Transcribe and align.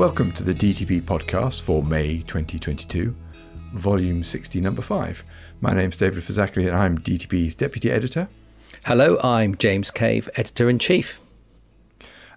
Welcome 0.00 0.32
to 0.32 0.42
the 0.42 0.54
DTB 0.54 1.02
podcast 1.02 1.60
for 1.60 1.82
May 1.82 2.20
2022, 2.22 3.14
volume 3.74 4.24
60, 4.24 4.58
number 4.58 4.80
5. 4.80 5.22
My 5.60 5.74
name's 5.74 5.98
David 5.98 6.24
Phizackerley 6.24 6.66
and 6.66 6.74
I'm 6.74 6.96
DTB's 6.96 7.54
deputy 7.54 7.90
editor. 7.90 8.30
Hello, 8.86 9.18
I'm 9.22 9.56
James 9.56 9.90
Cave, 9.90 10.30
editor 10.36 10.70
in 10.70 10.78
chief. 10.78 11.20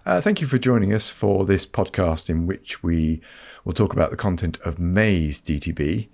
Uh, 0.04 0.20
thank 0.20 0.42
you 0.42 0.46
for 0.46 0.58
joining 0.58 0.92
us 0.92 1.10
for 1.10 1.46
this 1.46 1.64
podcast 1.64 2.28
in 2.28 2.46
which 2.46 2.82
we 2.82 3.22
will 3.64 3.72
talk 3.72 3.94
about 3.94 4.10
the 4.10 4.18
content 4.18 4.58
of 4.60 4.78
May's 4.78 5.40
DTB. 5.40 6.08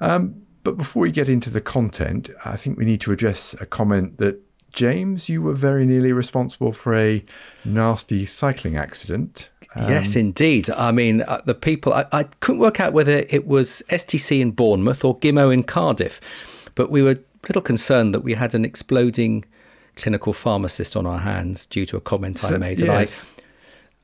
Um, 0.00 0.46
but 0.64 0.78
before 0.78 1.02
we 1.02 1.12
get 1.12 1.28
into 1.28 1.50
the 1.50 1.60
content, 1.60 2.30
I 2.46 2.56
think 2.56 2.78
we 2.78 2.86
need 2.86 3.02
to 3.02 3.12
address 3.12 3.54
a 3.60 3.66
comment 3.66 4.16
that 4.16 4.40
James, 4.72 5.28
you 5.28 5.42
were 5.42 5.52
very 5.52 5.84
nearly 5.84 6.12
responsible 6.12 6.72
for 6.72 6.96
a 6.96 7.22
nasty 7.62 8.24
cycling 8.24 8.76
accident. 8.76 9.50
Um, 9.76 9.90
yes, 9.90 10.16
indeed. 10.16 10.70
I 10.70 10.92
mean, 10.92 11.22
uh, 11.22 11.42
the 11.44 11.54
people, 11.54 11.92
I, 11.92 12.06
I, 12.10 12.22
couldn't 12.40 12.60
work 12.60 12.80
out 12.80 12.92
whether 12.92 13.24
it 13.28 13.46
was 13.46 13.82
STC 13.90 14.40
in 14.40 14.52
Bournemouth 14.52 15.04
or 15.04 15.18
Gimo 15.18 15.52
in 15.52 15.62
Cardiff, 15.62 16.20
but 16.74 16.90
we 16.90 17.02
were 17.02 17.10
a 17.12 17.18
little 17.46 17.62
concerned 17.62 18.14
that 18.14 18.20
we 18.20 18.34
had 18.34 18.54
an 18.54 18.64
exploding 18.64 19.44
clinical 19.96 20.32
pharmacist 20.32 20.96
on 20.96 21.06
our 21.06 21.18
hands 21.18 21.66
due 21.66 21.84
to 21.86 21.96
a 21.96 22.00
comment 22.00 22.38
so, 22.38 22.54
I 22.54 22.58
made. 22.58 22.80
Yes. 22.80 23.26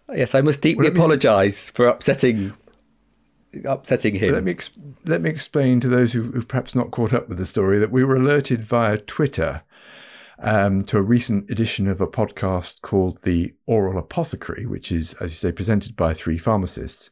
And 0.09 0.17
I, 0.17 0.19
yes, 0.19 0.35
I 0.35 0.43
must 0.43 0.61
deeply 0.61 0.91
well, 0.91 0.97
apologise 0.97 1.71
for 1.71 1.87
upsetting 1.87 2.53
upsetting 3.65 4.17
him. 4.17 4.33
Let 4.33 4.45
me 4.45 4.51
ex- 4.51 4.79
let 5.05 5.23
me 5.23 5.31
explain 5.31 5.81
to 5.81 5.89
those 5.89 6.13
who, 6.13 6.25
who've 6.33 6.49
perhaps 6.49 6.75
not 6.75 6.91
caught 6.91 7.13
up 7.13 7.29
with 7.29 7.39
the 7.39 7.45
story 7.45 7.79
that 7.79 7.91
we 7.91 8.05
were 8.05 8.17
alerted 8.17 8.65
via 8.65 8.99
Twitter 8.99 9.63
um, 10.39 10.83
to 10.85 10.99
a 10.99 11.03
recent 11.03 11.51
edition 11.51 11.89
of 11.89 12.01
a 12.01 12.07
podcast 12.07 12.81
called 12.81 13.23
The 13.23 13.55
Oral 13.67 13.99
Apothecary, 13.99 14.67
which 14.67 14.91
is, 14.91 15.15
as 15.15 15.31
you 15.31 15.37
say, 15.37 15.53
presented 15.53 15.97
by 15.97 16.15
three 16.15 16.39
pharmacists. 16.39 17.11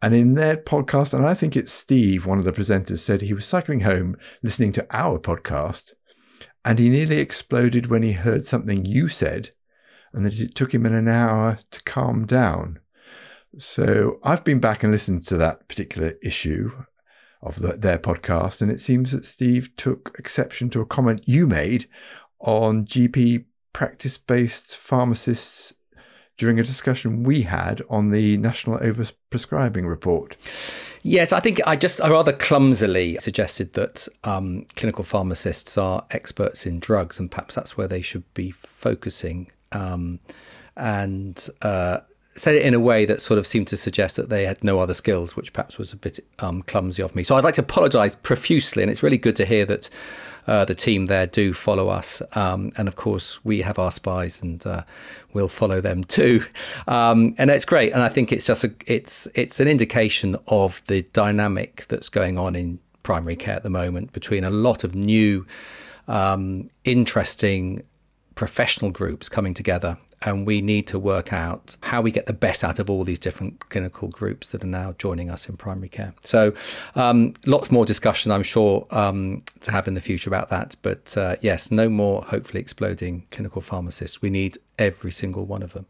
And 0.00 0.14
in 0.14 0.34
their 0.34 0.56
podcast, 0.56 1.12
and 1.12 1.26
I 1.26 1.34
think 1.34 1.56
it's 1.56 1.72
Steve, 1.72 2.24
one 2.24 2.38
of 2.38 2.44
the 2.44 2.52
presenters, 2.52 3.00
said 3.00 3.20
he 3.20 3.34
was 3.34 3.44
cycling 3.44 3.80
home 3.80 4.16
listening 4.42 4.72
to 4.72 4.86
our 4.90 5.18
podcast, 5.18 5.92
and 6.64 6.78
he 6.78 6.88
nearly 6.88 7.18
exploded 7.18 7.86
when 7.86 8.02
he 8.02 8.12
heard 8.12 8.44
something 8.44 8.84
you 8.84 9.08
said, 9.08 9.50
and 10.12 10.24
that 10.24 10.38
it 10.38 10.54
took 10.54 10.72
him 10.72 10.86
an 10.86 11.08
hour 11.08 11.58
to 11.70 11.82
calm 11.82 12.26
down. 12.26 12.78
So 13.56 14.20
I've 14.22 14.44
been 14.44 14.60
back 14.60 14.82
and 14.84 14.92
listened 14.92 15.26
to 15.28 15.36
that 15.38 15.66
particular 15.68 16.14
issue 16.22 16.70
of 17.42 17.60
the, 17.60 17.72
their 17.72 17.98
podcast, 17.98 18.62
and 18.62 18.70
it 18.70 18.80
seems 18.80 19.10
that 19.12 19.24
Steve 19.24 19.74
took 19.76 20.14
exception 20.18 20.70
to 20.70 20.80
a 20.80 20.86
comment 20.86 21.22
you 21.26 21.46
made 21.46 21.88
on 22.40 22.84
GP 22.84 23.44
practice 23.72 24.18
based 24.18 24.76
pharmacists 24.76 25.72
during 26.36 26.60
a 26.60 26.62
discussion 26.62 27.24
we 27.24 27.42
had 27.42 27.82
on 27.90 28.10
the 28.10 28.36
National 28.36 28.78
Overprescribing 28.78 29.88
Report. 29.88 30.36
Yes, 31.02 31.32
I 31.32 31.40
think 31.40 31.60
I 31.66 31.76
just 31.76 32.00
I 32.00 32.08
rather 32.08 32.32
clumsily 32.32 33.18
suggested 33.20 33.74
that 33.74 34.08
um, 34.24 34.66
clinical 34.76 35.04
pharmacists 35.04 35.76
are 35.76 36.06
experts 36.10 36.64
in 36.64 36.78
drugs, 36.78 37.18
and 37.18 37.30
perhaps 37.30 37.54
that's 37.56 37.76
where 37.76 37.88
they 37.88 38.02
should 38.02 38.32
be 38.34 38.50
focusing. 38.50 39.50
Um, 39.72 40.20
and 40.76 41.48
uh, 41.62 41.98
said 42.38 42.54
it 42.54 42.62
in 42.62 42.74
a 42.74 42.80
way 42.80 43.04
that 43.04 43.20
sort 43.20 43.38
of 43.38 43.46
seemed 43.46 43.66
to 43.68 43.76
suggest 43.76 44.16
that 44.16 44.28
they 44.28 44.46
had 44.46 44.62
no 44.62 44.78
other 44.80 44.94
skills, 44.94 45.36
which 45.36 45.52
perhaps 45.52 45.78
was 45.78 45.92
a 45.92 45.96
bit 45.96 46.20
um, 46.38 46.62
clumsy 46.62 47.02
of 47.02 47.14
me. 47.14 47.22
So 47.22 47.36
I'd 47.36 47.44
like 47.44 47.54
to 47.54 47.62
apologise 47.62 48.16
profusely, 48.16 48.82
and 48.82 48.90
it's 48.90 49.02
really 49.02 49.18
good 49.18 49.36
to 49.36 49.44
hear 49.44 49.64
that 49.66 49.90
uh, 50.46 50.64
the 50.64 50.74
team 50.74 51.06
there 51.06 51.26
do 51.26 51.52
follow 51.52 51.88
us, 51.88 52.22
um, 52.32 52.72
and 52.78 52.88
of 52.88 52.96
course 52.96 53.44
we 53.44 53.60
have 53.62 53.78
our 53.78 53.90
spies, 53.90 54.40
and 54.40 54.66
uh, 54.66 54.82
we'll 55.34 55.48
follow 55.48 55.80
them 55.80 56.04
too. 56.04 56.42
Um, 56.86 57.34
and 57.38 57.50
it's 57.50 57.66
great, 57.66 57.92
and 57.92 58.02
I 58.02 58.08
think 58.08 58.32
it's 58.32 58.46
just 58.46 58.64
a, 58.64 58.72
it's 58.86 59.28
it's 59.34 59.60
an 59.60 59.68
indication 59.68 60.36
of 60.46 60.82
the 60.86 61.02
dynamic 61.12 61.86
that's 61.88 62.08
going 62.08 62.38
on 62.38 62.56
in 62.56 62.78
primary 63.02 63.36
care 63.36 63.56
at 63.56 63.62
the 63.62 63.70
moment 63.70 64.12
between 64.12 64.44
a 64.44 64.50
lot 64.50 64.84
of 64.84 64.94
new, 64.94 65.46
um, 66.08 66.70
interesting 66.84 67.82
professional 68.34 68.90
groups 68.90 69.28
coming 69.28 69.52
together 69.52 69.98
and 70.22 70.46
we 70.46 70.60
need 70.60 70.86
to 70.88 70.98
work 70.98 71.32
out 71.32 71.76
how 71.82 72.00
we 72.00 72.10
get 72.10 72.26
the 72.26 72.32
best 72.32 72.64
out 72.64 72.78
of 72.78 72.90
all 72.90 73.04
these 73.04 73.18
different 73.18 73.68
clinical 73.68 74.08
groups 74.08 74.52
that 74.52 74.62
are 74.64 74.68
now 74.68 74.94
joining 74.98 75.30
us 75.30 75.48
in 75.48 75.56
primary 75.56 75.88
care. 75.88 76.14
So, 76.20 76.52
um, 76.94 77.34
lots 77.46 77.70
more 77.70 77.84
discussion, 77.84 78.32
I'm 78.32 78.42
sure, 78.42 78.86
um, 78.90 79.42
to 79.60 79.70
have 79.70 79.86
in 79.86 79.94
the 79.94 80.00
future 80.00 80.30
about 80.30 80.50
that. 80.50 80.76
But 80.82 81.16
uh, 81.16 81.36
yes, 81.40 81.70
no 81.70 81.88
more 81.88 82.22
hopefully 82.22 82.60
exploding 82.60 83.26
clinical 83.30 83.60
pharmacists. 83.60 84.20
We 84.20 84.30
need 84.30 84.58
every 84.78 85.12
single 85.12 85.44
one 85.44 85.62
of 85.62 85.72
them 85.72 85.86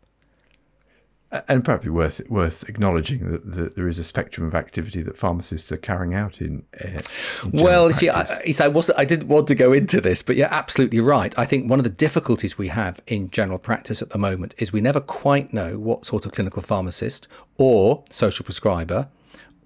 and 1.30 1.62
probably 1.64 1.90
worth 1.90 2.22
worth 2.28 2.66
acknowledging 2.68 3.30
that, 3.30 3.54
that, 3.54 3.76
there 3.76 3.86
is 3.86 3.98
a 3.98 4.04
spectrum 4.04 4.46
of 4.46 4.54
activity 4.54 5.02
that 5.02 5.18
pharmacists 5.18 5.70
are 5.70 5.76
carrying 5.76 6.14
out 6.14 6.40
in. 6.40 6.64
Uh, 6.82 7.02
in 7.44 7.50
well, 7.52 7.90
see, 7.92 8.08
I, 8.08 8.26
I 8.60 8.68
wasn't. 8.68 8.98
I 8.98 9.04
didn't 9.04 9.28
want 9.28 9.46
to 9.48 9.54
go 9.54 9.72
into 9.72 10.00
this, 10.00 10.22
but 10.22 10.36
you're 10.36 10.52
absolutely 10.52 11.00
right. 11.00 11.38
I 11.38 11.44
think 11.44 11.68
one 11.68 11.78
of 11.78 11.84
the 11.84 11.90
difficulties 11.90 12.56
we 12.56 12.68
have 12.68 13.02
in 13.06 13.30
general 13.30 13.58
practice 13.58 14.00
at 14.00 14.10
the 14.10 14.18
moment 14.18 14.54
is 14.58 14.72
we 14.72 14.80
never 14.80 15.00
quite 15.00 15.52
know 15.52 15.78
what 15.78 16.06
sort 16.06 16.24
of 16.24 16.32
clinical 16.32 16.62
pharmacist 16.62 17.28
or 17.58 18.04
social 18.10 18.44
prescriber 18.44 19.08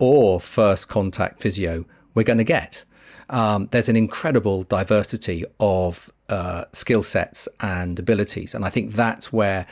or 0.01 0.41
first 0.41 0.89
contact 0.89 1.41
physio 1.41 1.85
we're 2.15 2.25
going 2.25 2.39
to 2.39 2.45
get. 2.45 2.85
Um, 3.31 3.69
there's 3.71 3.89
an 3.89 3.97
incredible 3.97 4.65
diversity 4.65 5.45
of 5.61 6.11
uh, 6.29 6.65
skill 6.73 7.05
sets 7.05 7.49
and 7.61 7.99
abilities, 8.01 8.53
and 8.53 8.65
I 8.65 8.69
think 8.69 8.95
that's 8.95 9.33
where 9.33 9.67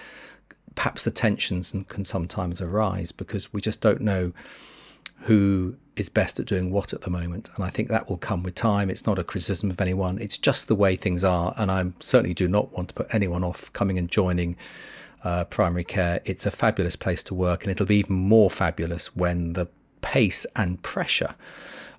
perhaps 0.81 1.05
the 1.05 1.11
tensions 1.11 1.75
can 1.89 2.05
sometimes 2.05 2.59
arise 2.63 3.13
because 3.13 3.53
we 3.53 3.61
just 3.61 3.83
don't 3.83 4.01
know 4.01 4.33
who 5.25 5.77
is 5.95 6.09
best 6.09 6.41
at 6.41 6.47
doing 6.47 6.71
what 6.71 6.95
at 6.95 7.03
the 7.03 7.11
moment. 7.11 7.51
And 7.55 7.63
I 7.63 7.69
think 7.69 7.89
that 7.89 8.09
will 8.09 8.17
come 8.17 8.43
with 8.43 8.55
time. 8.55 8.89
It's 8.89 9.05
not 9.05 9.19
a 9.19 9.23
criticism 9.23 9.71
of 9.71 9.79
anyone, 9.79 10.19
it's 10.19 10.39
just 10.39 10.69
the 10.69 10.75
way 10.75 10.97
things 10.97 11.23
are. 11.23 11.53
And 11.59 11.71
I 11.71 11.85
certainly 11.99 12.33
do 12.33 12.49
not 12.49 12.73
want 12.73 12.89
to 12.89 12.95
put 12.95 13.15
anyone 13.15 13.45
off 13.45 13.71
coming 13.75 13.99
and 13.99 14.11
joining 14.11 14.57
uh, 15.23 15.45
primary 15.45 15.85
care. 15.85 16.23
It's 16.25 16.47
a 16.47 16.51
fabulous 16.51 16.97
place 16.97 17.23
to 17.25 17.35
work, 17.35 17.63
and 17.63 17.71
it'll 17.71 17.85
be 17.85 17.97
even 17.97 18.17
more 18.17 18.49
fabulous 18.49 19.15
when 19.15 19.53
the 19.53 19.69
pace 20.01 20.47
and 20.57 20.83
pressure 20.83 21.35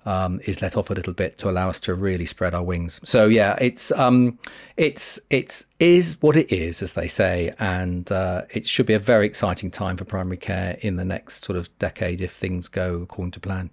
um, 0.04 0.40
is 0.44 0.60
let 0.60 0.76
off 0.76 0.90
a 0.90 0.94
little 0.94 1.12
bit 1.12 1.38
to 1.38 1.50
allow 1.50 1.68
us 1.68 1.80
to 1.80 1.94
really 1.94 2.26
spread 2.26 2.54
our 2.54 2.62
wings. 2.62 3.00
So 3.04 3.26
yeah, 3.26 3.56
it's 3.60 3.92
um, 3.92 4.38
it's 4.76 5.20
it's 5.30 5.66
is 5.78 6.20
what 6.20 6.36
it 6.36 6.52
is, 6.52 6.82
as 6.82 6.94
they 6.94 7.08
say, 7.08 7.54
and 7.58 8.10
uh, 8.10 8.42
it 8.50 8.66
should 8.66 8.86
be 8.86 8.94
a 8.94 8.98
very 8.98 9.26
exciting 9.26 9.70
time 9.70 9.96
for 9.96 10.04
primary 10.04 10.36
care 10.36 10.78
in 10.80 10.96
the 10.96 11.04
next 11.04 11.44
sort 11.44 11.58
of 11.58 11.76
decade 11.78 12.20
if 12.20 12.32
things 12.32 12.68
go 12.68 13.02
according 13.02 13.32
to 13.32 13.40
plan. 13.40 13.70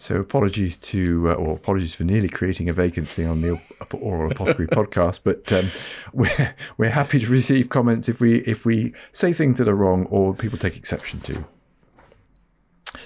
So 0.00 0.14
apologies 0.14 0.76
to, 0.76 1.32
uh, 1.32 1.34
or 1.34 1.56
apologies 1.56 1.92
for 1.92 2.04
nearly 2.04 2.28
creating 2.28 2.68
a 2.68 2.72
vacancy 2.72 3.24
on 3.24 3.42
the 3.42 3.60
Oral 3.92 4.30
Apothecary 4.30 4.66
podcast, 4.68 5.20
but 5.24 5.52
um, 5.52 5.72
we're 6.12 6.54
we're 6.76 6.90
happy 6.90 7.18
to 7.18 7.26
receive 7.26 7.68
comments 7.68 8.08
if 8.08 8.20
we 8.20 8.38
if 8.42 8.64
we 8.64 8.94
say 9.10 9.32
things 9.32 9.58
that 9.58 9.66
are 9.66 9.74
wrong 9.74 10.06
or 10.06 10.34
people 10.34 10.56
take 10.56 10.76
exception 10.76 11.18
to. 11.22 11.44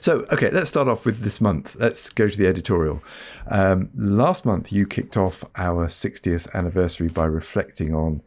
So, 0.01 0.25
okay, 0.33 0.51
let's 0.51 0.71
start 0.71 0.89
off 0.89 1.05
with 1.05 1.21
this 1.21 1.41
month. 1.41 1.77
Let's 1.79 2.11
go 2.11 2.29
to 2.29 2.37
the 2.37 2.47
editorial. 2.47 3.03
Um, 3.49 3.91
last 3.95 4.45
month, 4.45 4.73
you 4.73 4.87
kicked 4.87 5.17
off 5.17 5.45
our 5.57 5.87
60th 5.87 6.53
anniversary 6.55 7.09
by 7.09 7.25
reflecting 7.25 7.95
on 7.95 8.23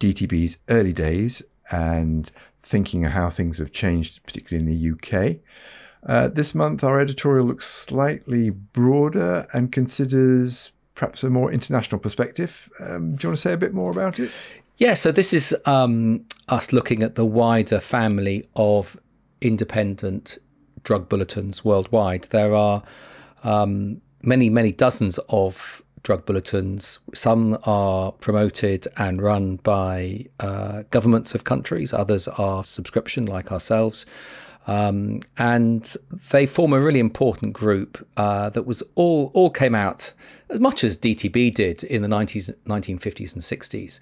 DTB's 0.00 0.58
early 0.68 0.92
days 0.92 1.42
and 1.70 2.30
thinking 2.62 3.04
how 3.04 3.30
things 3.30 3.58
have 3.58 3.72
changed, 3.72 4.20
particularly 4.24 4.70
in 4.70 4.78
the 4.78 4.90
UK. 4.92 5.36
Uh, 6.06 6.28
this 6.28 6.54
month, 6.54 6.84
our 6.84 7.00
editorial 7.00 7.46
looks 7.46 7.66
slightly 7.66 8.50
broader 8.50 9.46
and 9.52 9.72
considers 9.72 10.72
perhaps 10.94 11.24
a 11.24 11.30
more 11.30 11.50
international 11.52 11.98
perspective. 11.98 12.70
Um, 12.80 13.16
do 13.16 13.24
you 13.24 13.28
want 13.30 13.36
to 13.36 13.36
say 13.36 13.52
a 13.52 13.58
bit 13.58 13.74
more 13.74 13.90
about 13.90 14.18
it? 14.18 14.30
Yeah, 14.76 14.94
so 14.94 15.12
this 15.12 15.32
is 15.32 15.54
um, 15.66 16.24
us 16.48 16.72
looking 16.72 17.02
at 17.02 17.14
the 17.14 17.24
wider 17.24 17.80
family 17.80 18.48
of 18.56 18.98
independent 19.40 20.38
drug 20.84 21.08
bulletins 21.08 21.64
worldwide. 21.64 22.24
There 22.30 22.54
are 22.54 22.82
um, 23.42 24.00
many, 24.22 24.48
many 24.50 24.72
dozens 24.72 25.18
of 25.28 25.82
drug 26.02 26.26
bulletins. 26.26 27.00
Some 27.14 27.58
are 27.64 28.12
promoted 28.12 28.86
and 28.96 29.20
run 29.20 29.56
by 29.56 30.26
uh, 30.38 30.84
governments 30.90 31.34
of 31.34 31.44
countries, 31.44 31.92
others 31.92 32.28
are 32.28 32.62
subscription, 32.62 33.26
like 33.26 33.50
ourselves. 33.50 34.06
Um, 34.66 35.20
and 35.36 35.94
they 36.32 36.46
form 36.46 36.72
a 36.72 36.80
really 36.80 37.00
important 37.00 37.52
group 37.52 38.06
uh, 38.16 38.48
that 38.50 38.62
was 38.62 38.82
all 38.94 39.30
all 39.34 39.50
came 39.50 39.74
out 39.74 40.12
as 40.48 40.58
much 40.58 40.84
as 40.84 40.96
DTB 40.96 41.52
did 41.52 41.84
in 41.84 42.00
the 42.00 42.08
90s, 42.08 42.54
1950s 42.66 43.34
and 43.34 43.42
60s, 43.42 44.00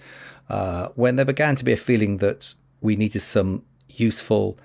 uh, 0.48 0.88
when 0.94 1.16
there 1.16 1.24
began 1.24 1.56
to 1.56 1.64
be 1.64 1.72
a 1.72 1.76
feeling 1.76 2.18
that 2.18 2.54
we 2.80 2.94
needed 2.94 3.20
some 3.20 3.64
useful 3.88 4.58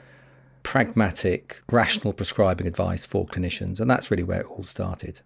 pragmatic, 0.68 1.62
rational 1.72 2.12
prescribing 2.12 2.68
advice 2.68 3.06
for 3.06 3.26
clinicians. 3.26 3.80
And 3.80 3.90
that's 3.90 4.12
really 4.12 4.24
where 4.24 4.42
it 4.42 4.48
all 4.48 4.64
started. 4.64 5.22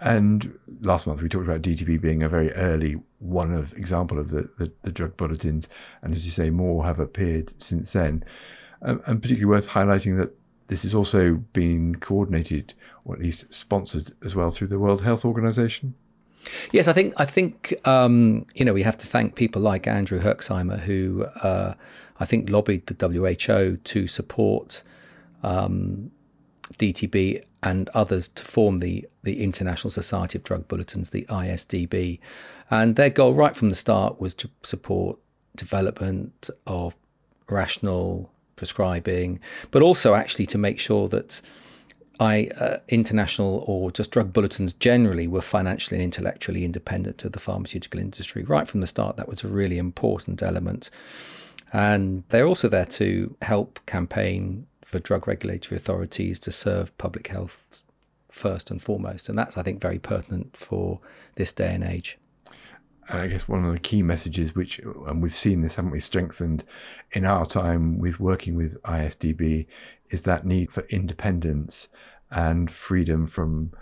And 0.00 0.58
last 0.80 1.06
month 1.06 1.20
we 1.20 1.28
talked 1.28 1.44
about 1.44 1.60
DTB 1.60 2.00
being 2.00 2.22
a 2.22 2.28
very 2.28 2.50
early 2.54 2.96
one 3.18 3.52
of 3.52 3.74
example 3.74 4.18
of 4.18 4.30
the, 4.30 4.48
the, 4.56 4.72
the, 4.82 4.90
drug 4.90 5.18
bulletins, 5.18 5.68
and 6.00 6.14
as 6.14 6.24
you 6.24 6.32
say, 6.32 6.48
more 6.48 6.86
have 6.86 6.98
appeared 6.98 7.52
since 7.62 7.92
then. 7.92 8.24
um, 8.80 9.02
and 9.04 9.20
particularly 9.20 9.44
worth 9.44 9.68
highlighting 9.68 10.16
that 10.16 10.34
this 10.68 10.84
has 10.84 10.94
also 10.94 11.34
been 11.52 11.96
coordinated 11.96 12.72
or 13.04 13.14
at 13.14 13.20
least 13.20 13.52
sponsored 13.52 14.12
as 14.24 14.34
well 14.34 14.48
through 14.50 14.68
the 14.68 14.78
World 14.78 15.02
Health 15.02 15.22
Organization. 15.22 15.94
Yes, 16.72 16.88
I 16.88 16.92
think 16.92 17.14
I 17.16 17.24
think 17.24 17.74
um, 17.86 18.46
you 18.54 18.64
know 18.64 18.72
we 18.72 18.82
have 18.82 18.98
to 18.98 19.06
thank 19.06 19.34
people 19.34 19.62
like 19.62 19.86
Andrew 19.86 20.20
Herxheimer 20.20 20.80
who 20.80 21.24
uh, 21.42 21.74
I 22.18 22.24
think 22.24 22.50
lobbied 22.50 22.86
the 22.86 23.08
WHO 23.08 23.76
to 23.76 24.06
support 24.06 24.82
um, 25.42 26.10
DTB 26.78 27.42
and 27.62 27.88
others 27.90 28.28
to 28.28 28.42
form 28.42 28.80
the 28.80 29.06
the 29.22 29.42
International 29.42 29.90
Society 29.90 30.38
of 30.38 30.44
Drug 30.44 30.68
Bulletins, 30.68 31.10
the 31.10 31.24
ISDB, 31.28 32.18
and 32.70 32.96
their 32.96 33.10
goal 33.10 33.34
right 33.34 33.56
from 33.56 33.68
the 33.68 33.74
start 33.74 34.20
was 34.20 34.34
to 34.34 34.50
support 34.62 35.18
development 35.56 36.50
of 36.66 36.96
rational 37.48 38.32
prescribing, 38.56 39.40
but 39.70 39.82
also 39.82 40.14
actually 40.14 40.46
to 40.46 40.58
make 40.58 40.78
sure 40.78 41.08
that 41.08 41.40
I, 42.20 42.48
uh, 42.60 42.78
international 42.88 43.64
or 43.66 43.90
just 43.90 44.10
drug 44.10 44.32
bulletins 44.32 44.72
generally 44.72 45.26
were 45.26 45.42
financially 45.42 45.96
and 45.96 46.04
intellectually 46.04 46.64
independent 46.64 47.24
of 47.24 47.32
the 47.32 47.40
pharmaceutical 47.40 48.00
industry. 48.00 48.44
Right 48.44 48.68
from 48.68 48.80
the 48.80 48.86
start, 48.86 49.16
that 49.16 49.28
was 49.28 49.42
a 49.42 49.48
really 49.48 49.78
important 49.78 50.42
element. 50.42 50.90
And 51.72 52.24
they're 52.28 52.46
also 52.46 52.68
there 52.68 52.84
to 52.86 53.34
help 53.42 53.80
campaign 53.86 54.66
for 54.84 54.98
drug 54.98 55.26
regulatory 55.26 55.76
authorities 55.76 56.38
to 56.40 56.52
serve 56.52 56.96
public 56.98 57.28
health 57.28 57.82
first 58.28 58.70
and 58.70 58.80
foremost. 58.80 59.28
And 59.28 59.38
that's, 59.38 59.56
I 59.56 59.62
think, 59.62 59.80
very 59.80 59.98
pertinent 59.98 60.56
for 60.56 61.00
this 61.36 61.52
day 61.52 61.74
and 61.74 61.82
age. 61.82 62.18
I 63.08 63.26
guess 63.26 63.48
one 63.48 63.64
of 63.64 63.72
the 63.72 63.80
key 63.80 64.02
messages, 64.02 64.54
which, 64.54 64.78
and 64.78 65.22
we've 65.22 65.34
seen 65.34 65.62
this, 65.62 65.74
haven't 65.74 65.90
we, 65.90 66.00
strengthened 66.00 66.64
in 67.10 67.24
our 67.24 67.44
time 67.44 67.98
with 67.98 68.20
working 68.20 68.54
with 68.54 68.80
ISDB, 68.82 69.66
is 70.12 70.22
that 70.22 70.46
need 70.46 70.70
for 70.70 70.82
independence 70.90 71.88
and 72.30 72.70
freedom 72.70 73.26
from 73.26 73.72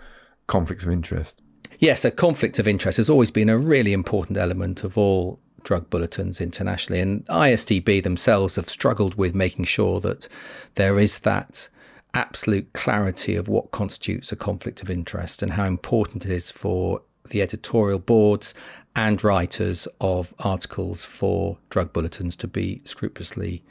conflicts 0.47 0.85
of 0.85 0.91
interest. 0.91 1.41
Yes, 1.79 2.03
a 2.03 2.11
conflict 2.11 2.57
of 2.57 2.67
interest 2.67 2.97
has 2.97 3.09
always 3.09 3.31
been 3.31 3.49
a 3.49 3.57
really 3.57 3.93
important 3.93 4.37
element 4.37 4.83
of 4.83 4.97
all 4.97 5.39
drug 5.63 5.89
bulletins 5.89 6.41
internationally. 6.41 6.99
And 6.99 7.25
ISDB 7.27 8.01
themselves 8.01 8.55
have 8.55 8.69
struggled 8.69 9.15
with 9.15 9.35
making 9.35 9.65
sure 9.65 9.99
that 9.99 10.27
there 10.75 10.99
is 10.99 11.19
that 11.19 11.69
absolute 12.13 12.73
clarity 12.73 13.35
of 13.35 13.47
what 13.47 13.71
constitutes 13.71 14.31
a 14.31 14.35
conflict 14.35 14.81
of 14.81 14.89
interest 14.89 15.41
and 15.41 15.53
how 15.53 15.65
important 15.65 16.25
it 16.25 16.31
is 16.31 16.51
for 16.51 17.01
the 17.29 17.41
editorial 17.41 17.99
boards 17.99 18.53
and 18.95 19.23
writers 19.23 19.87
of 20.01 20.33
articles 20.39 21.05
for 21.05 21.57
drug 21.69 21.93
bulletins 21.93 22.35
to 22.35 22.47
be 22.47 22.81
scrupulously 22.83 23.63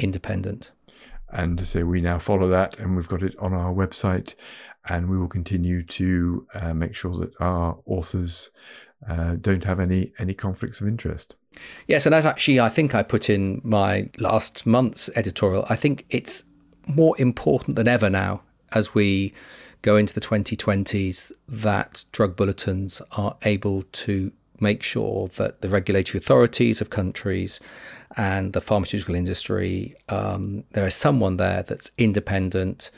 independent. 0.00 0.72
And 1.30 1.66
so 1.66 1.84
we 1.84 2.00
now 2.00 2.18
follow 2.18 2.48
that, 2.48 2.78
and 2.78 2.96
we've 2.96 3.08
got 3.08 3.22
it 3.22 3.34
on 3.38 3.52
our 3.52 3.72
website, 3.72 4.34
and 4.88 5.10
we 5.10 5.18
will 5.18 5.28
continue 5.28 5.82
to 5.82 6.46
uh, 6.54 6.74
make 6.74 6.94
sure 6.94 7.14
that 7.16 7.32
our 7.40 7.78
authors 7.86 8.50
uh, 9.08 9.36
don't 9.40 9.64
have 9.64 9.78
any 9.78 10.12
any 10.18 10.34
conflicts 10.34 10.80
of 10.80 10.88
interest. 10.88 11.34
Yes, 11.86 12.06
and 12.06 12.14
as 12.14 12.26
actually 12.26 12.60
I 12.60 12.68
think 12.68 12.94
I 12.94 13.02
put 13.02 13.30
in 13.30 13.60
my 13.62 14.10
last 14.18 14.66
month's 14.66 15.10
editorial, 15.14 15.64
I 15.68 15.76
think 15.76 16.06
it's 16.10 16.44
more 16.86 17.14
important 17.20 17.76
than 17.76 17.88
ever 17.88 18.08
now 18.08 18.42
as 18.72 18.94
we 18.94 19.34
go 19.82 19.96
into 19.96 20.12
the 20.12 20.20
2020s 20.20 21.30
that 21.46 22.04
drug 22.10 22.36
bulletins 22.36 23.00
are 23.12 23.36
able 23.42 23.82
to 23.82 24.32
make 24.60 24.82
sure 24.82 25.28
that 25.36 25.60
the 25.60 25.68
regulatory 25.68 26.18
authorities 26.18 26.80
of 26.80 26.90
countries 26.90 27.60
and 28.16 28.52
the 28.52 28.60
pharmaceutical 28.60 29.14
industry, 29.14 29.94
um, 30.08 30.64
there 30.72 30.86
is 30.86 30.94
someone 30.94 31.36
there 31.36 31.62
that's 31.62 31.90
independent 31.98 32.90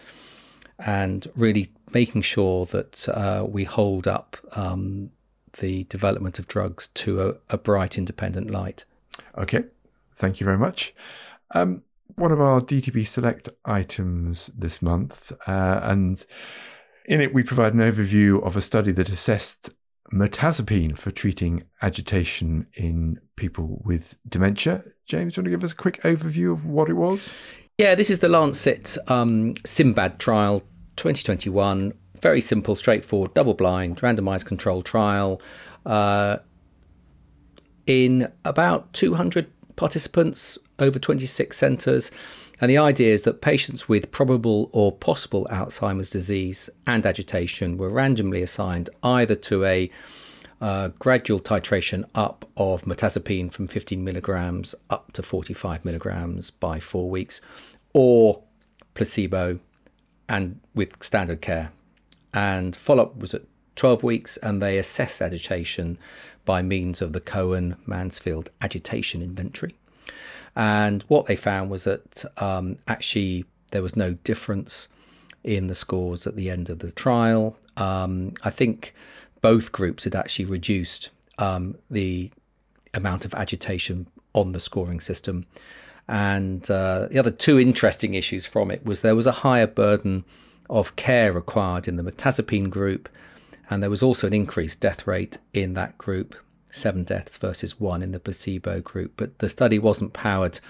and 0.79 1.27
really 1.37 1.71
making 1.93 2.23
sure 2.23 2.65
that 2.67 3.09
uh, 3.09 3.45
we 3.49 3.65
hold 3.65 4.07
up 4.07 4.37
um, 4.53 5.11
the 5.59 5.85
development 5.85 6.39
of 6.39 6.47
drugs 6.47 6.89
to 6.89 7.29
a, 7.29 7.35
a, 7.51 7.59
bright, 7.59 7.99
independent 7.99 8.51
light. 8.51 8.85
Okay, 9.37 9.65
thank 10.15 10.41
you 10.41 10.45
very 10.45 10.59
much. 10.59 10.95
Um, 11.55 11.83
one 12.15 12.33
of 12.33 12.41
our 12.41 12.61
DTB 12.61 13.07
Select 13.07 13.49
items 13.65 14.49
this 14.49 14.81
month, 14.81 15.33
uh, 15.47 15.81
and 15.83 16.25
in 17.07 17.21
it 17.21 17.35
we 17.35 17.43
provide 17.43 17.75
an 17.75 17.81
overview 17.81 18.45
of 18.45 18.57
a 18.57 18.63
study 18.63 18.93
that 18.93 19.11
assessed 19.11 19.75
mirtazapine 20.13 20.97
for 20.97 21.11
treating 21.11 21.65
agitation 21.83 22.67
in 22.75 23.21
people 23.37 23.81
with 23.85 24.17
dementia. 24.29 24.85
James, 25.07 25.35
do 25.35 25.39
you 25.39 25.43
want 25.43 25.47
to 25.47 25.51
give 25.51 25.65
us 25.65 25.73
a 25.73 25.77
quick 25.77 26.01
overview 26.03 26.53
of 26.53 26.65
what 26.65 26.89
it 26.89 26.95
was? 26.95 27.35
Yeah, 27.79 27.95
this 27.95 28.11
is 28.11 28.19
the 28.19 28.29
Lancet 28.29 28.99
um, 29.09 29.55
SYMBAD 29.65 30.19
trial 30.19 30.61
2021. 30.97 31.95
Very 32.21 32.41
simple, 32.41 32.77
straightforward, 32.77 33.33
double 33.33 33.55
blind, 33.55 33.99
randomized 33.99 34.45
control 34.45 34.83
trial 34.83 35.41
uh, 35.87 36.37
in 37.87 38.31
about 38.45 38.93
200 38.93 39.51
participants 39.77 40.59
over 40.79 40.99
26 40.99 41.57
centres. 41.57 42.11
And 42.61 42.71
the 42.71 42.79
idea 42.79 43.13
is 43.15 43.23
that 43.25 43.41
patients 43.41 43.89
with 43.89 44.11
probable 44.11 44.69
or 44.73 44.93
possible 44.93 45.47
Alzheimer's 45.51 46.11
disease 46.11 46.69
and 46.87 47.07
agitation 47.07 47.79
were 47.79 47.89
randomly 47.89 48.43
assigned 48.43 48.91
either 49.03 49.35
to 49.35 49.65
a 49.65 49.91
uh, 50.61 50.89
gradual 50.99 51.41
titration 51.41 52.05
up 52.15 52.45
of 52.59 52.83
mirtazapine 52.83 53.51
from 53.51 53.67
15 53.67 54.05
milligrams 54.05 54.75
up 54.91 55.11
to 55.13 55.23
45 55.23 55.87
milligrams 55.87 56.51
by 56.51 56.79
four 56.79 57.09
weeks, 57.09 57.41
or 57.95 58.43
placebo 58.93 59.59
and 60.29 60.61
with 60.75 61.03
standard 61.03 61.41
care. 61.41 61.73
And 62.35 62.77
follow 62.77 63.05
up 63.05 63.17
was 63.17 63.33
at 63.33 63.43
12 63.77 64.03
weeks, 64.03 64.37
and 64.37 64.61
they 64.61 64.77
assessed 64.77 65.23
agitation 65.23 65.99
by 66.45 66.61
means 66.61 67.01
of 67.01 67.15
the 67.15 67.21
Cohen 67.21 67.77
Mansfield 67.87 68.51
agitation 68.61 69.23
inventory. 69.23 69.75
And 70.57 71.03
what 71.09 71.27
they 71.27 71.37
found 71.37 71.71
was 71.71 71.85
that 71.85 72.25
um, 72.43 72.79
actually 72.89 73.45
there 73.73 73.83
was 73.83 73.97
no 73.97 74.15
difference 74.25 74.89
in 75.45 75.69
the 75.69 75.75
scores 75.75 76.27
at 76.27 76.37
the 76.37 76.51
end 76.51 76.69
of 76.69 76.81
the 76.81 76.93
trial. 76.93 77.57
Um, 77.77 78.35
I 78.43 78.51
think 78.51 78.95
both 79.41 79.73
groups 79.73 80.05
had 80.05 80.15
actually 80.15 80.45
reduced 80.45 81.11
um, 81.39 81.77
the 81.91 82.31
amount 82.93 83.25
of 83.25 83.35
agitation 83.35 84.07
on 84.35 84.53
the 84.53 84.61
scoring 84.61 85.01
system. 85.01 85.47
And 86.09 86.69
uh, 86.71 87.07
the 87.09 87.19
other 87.19 87.31
two 87.31 87.59
interesting 87.59 88.15
issues 88.15 88.45
from 88.45 88.71
it 88.71 88.85
was 88.85 89.03
there 89.03 89.17
was 89.17 89.27
a 89.27 89.33
higher 89.33 89.67
burden 89.67 90.25
of 90.69 90.97
care 90.97 91.33
required 91.33 91.89
in 91.89 91.97
the 91.97 92.03
mirtazapine 92.03 92.69
group, 92.69 93.09
and 93.69 93.83
there 93.83 93.91
was 93.91 94.03
also 94.03 94.27
an 94.27 94.35
increased 94.35 94.81
death 94.81 95.07
rate 95.07 95.39
in 95.53 95.75
that 95.75 95.97
group 95.99 96.35
seven 96.71 97.05
deaths 97.05 97.37
versus 97.37 97.81
one 97.81 98.03
in 98.03 98.13
the 98.13 98.21
placebo 98.21 98.81
group. 98.81 99.13
But 99.17 99.39
the 99.39 99.49
study 99.49 99.79
wasn't 99.79 100.13
powered 100.13 100.61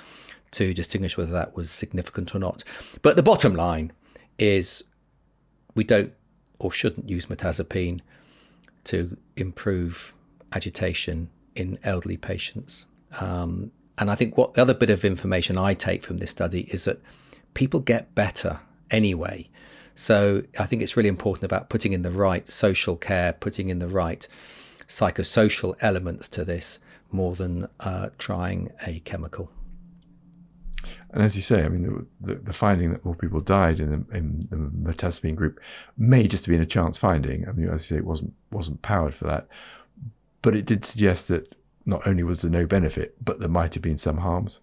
to 0.53 0.75
distinguish 0.75 1.17
whether 1.17 1.33
that 1.33 1.57
was 1.57 1.71
significant 1.71 2.35
or 2.35 2.39
not. 2.39 2.65
But 3.03 3.17
the 3.17 3.23
bottom 3.23 3.55
line 3.55 3.93
is 4.39 4.85
we 5.75 5.85
don't 5.85 6.13
or 6.59 6.71
shouldn't 6.71 7.09
use 7.09 7.27
mirtazapine 7.27 8.01
to 8.85 9.17
improve 9.37 10.13
agitation 10.53 11.31
in 11.55 11.79
elderly 11.83 12.17
patients. 12.17 12.87
Um, 13.21 13.71
and 13.99 14.11
I 14.11 14.15
think 14.15 14.37
what 14.37 14.55
the 14.55 14.63
other 14.63 14.75
bit 14.75 14.91
of 14.91 15.05
information 15.05 15.59
I 15.59 15.75
take 15.75 16.03
from 16.03 16.19
this 16.19 16.31
study 16.31 16.63
is 16.71 16.85
that 16.85 17.01
people 17.55 17.81
get 17.81 18.15
better 18.15 18.61
anyway. 18.91 19.49
So 19.95 20.43
I 20.59 20.67
think 20.67 20.83
it's 20.83 20.97
really 20.97 21.09
important 21.09 21.45
about 21.45 21.69
putting 21.69 21.93
in 21.93 22.03
the 22.03 22.11
right 22.11 22.47
social 22.47 22.97
care, 22.97 23.33
putting 23.35 23.69
in 23.69 23.79
the 23.79 23.89
right 23.89 24.27
psychosocial 24.91 25.77
elements 25.81 26.29
to 26.29 26.45
this 26.45 26.81
more 27.13 27.35
than 27.35 27.69
uh, 27.79 28.11
trying 28.19 28.71
a 28.87 28.99
chemical. 29.01 29.51
And 31.13 31.23
as 31.23 31.37
you 31.37 31.43
say, 31.43 31.65
I 31.65 31.69
mean, 31.69 32.07
the, 32.21 32.35
the, 32.35 32.41
the 32.41 32.53
finding 32.53 32.91
that 32.93 33.05
more 33.05 33.15
people 33.15 33.41
died 33.41 33.81
in 33.81 33.91
the, 33.91 34.17
in 34.17 34.49
the 34.51 34.57
mirtazapine 34.57 35.37
group 35.37 35.61
may 35.97 36.27
just 36.27 36.47
have 36.47 36.53
been 36.53 36.63
a 36.63 36.67
chance 36.67 36.99
finding. 36.99 37.49
I 37.49 37.53
mean, 37.53 37.69
as 37.69 37.91
you 37.91 37.97
say, 37.97 37.99
it 37.99 38.07
wasn't 38.07 38.35
wasn't 38.51 38.83
powered 38.83 39.15
for 39.15 39.25
that, 39.25 39.49
but 40.43 40.57
it 40.57 40.67
did 40.67 40.85
suggest 40.85 41.29
that 41.29 41.55
not 41.87 42.07
only 42.07 42.23
was 42.23 42.43
there 42.43 42.51
no 42.51 42.67
benefit, 42.67 43.17
but 43.25 43.41
there 43.41 43.49
might 43.49 43.75
have 43.75 43.83
been 43.83 43.99
some 43.99 44.19
harms. 44.19 44.61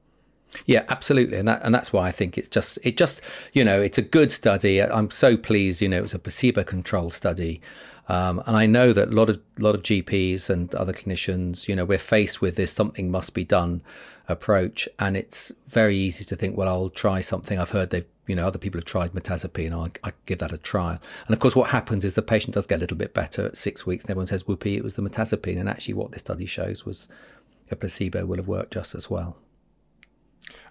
Yeah, 0.66 0.86
absolutely, 0.88 1.38
and 1.38 1.48
that 1.48 1.62
and 1.64 1.76
that's 1.76 1.92
why 1.92 2.08
I 2.08 2.12
think 2.12 2.38
it's 2.38 2.48
just 2.48 2.80
it 2.84 2.98
just 2.98 3.22
you 3.52 3.64
know 3.64 3.82
it's 3.82 3.98
a 3.98 4.02
good 4.02 4.32
study. 4.32 4.82
I'm 4.82 5.12
so 5.12 5.36
pleased. 5.38 5.82
You 5.82 5.90
know, 5.90 5.98
it 5.98 6.02
was 6.02 6.14
a 6.14 6.20
placebo 6.20 6.64
controlled 6.64 7.14
study. 7.14 7.62
Um, 8.10 8.42
and 8.46 8.56
I 8.56 8.66
know 8.66 8.94
that 8.94 9.10
a 9.10 9.12
lot 9.12 9.30
of 9.30 9.40
lot 9.60 9.76
of 9.76 9.84
GPs 9.84 10.50
and 10.50 10.74
other 10.76 10.94
clinicians, 10.94 11.68
you 11.68 11.76
know, 11.76 11.86
we're 11.86 11.98
faced 11.98 12.42
with 12.42 12.56
this 12.56 12.72
something 12.72 13.12
must 13.12 13.34
be 13.34 13.44
done 13.44 13.82
approach, 14.30 14.88
and 15.00 15.18
it's 15.18 15.52
very 15.68 15.98
easy 15.98 16.24
to 16.26 16.36
think, 16.36 16.58
well, 16.58 16.68
I'll 16.68 16.90
try 16.90 17.22
something. 17.22 17.60
I've 17.60 17.72
heard 17.72 17.90
they've, 17.90 18.06
you 18.26 18.36
know, 18.36 18.48
other 18.48 18.60
people 18.60 18.78
have 18.78 18.86
tried 18.86 19.14
mirtazapine. 19.14 19.72
I'll, 19.72 19.90
i 20.04 20.12
give 20.26 20.40
that 20.40 20.52
a 20.52 20.58
trial. 20.58 21.00
And 21.28 21.34
of 21.34 21.40
course, 21.40 21.56
what 21.56 21.72
happens 21.72 22.06
is 22.06 22.14
the 22.14 22.22
patient 22.22 22.56
does 22.56 22.68
get 22.68 22.78
a 22.78 22.82
little 22.82 22.98
bit 22.98 23.14
better 23.14 23.46
at 23.48 23.58
six 23.58 23.86
weeks, 23.86 24.06
and 24.06 24.12
everyone 24.12 24.28
says, 24.28 24.48
whoopee, 24.48 24.78
it 24.78 24.84
was 24.84 24.96
the 24.96 25.02
mirtazapine. 25.02 25.60
And 25.60 25.70
actually, 25.70 25.94
what 25.94 26.12
this 26.12 26.22
study 26.22 26.46
shows 26.46 26.86
was 26.86 27.10
a 27.70 27.76
placebo 27.76 28.26
will 28.26 28.38
have 28.38 28.48
worked 28.48 28.74
just 28.74 28.96
as 28.96 29.10
well. 29.10 29.38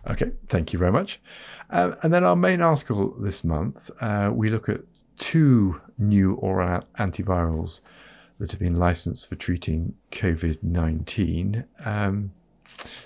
Okay, 0.08 0.32
thank 0.46 0.72
you 0.72 0.78
very 0.78 0.92
much. 0.92 1.20
Um, 1.68 1.96
and 2.02 2.14
then 2.14 2.24
our 2.24 2.36
main 2.36 2.60
article 2.62 3.14
this 3.18 3.42
month, 3.42 3.90
uh, 4.00 4.30
we 4.32 4.50
look 4.50 4.68
at 4.68 4.82
two 5.16 5.80
new 5.98 6.34
oral 6.34 6.82
antivirals 6.98 7.80
that 8.38 8.50
have 8.50 8.60
been 8.60 8.76
licensed 8.76 9.28
for 9.28 9.34
treating 9.34 9.94
COVID 10.12 10.62
19. 10.62 11.64
Um, 11.84 12.32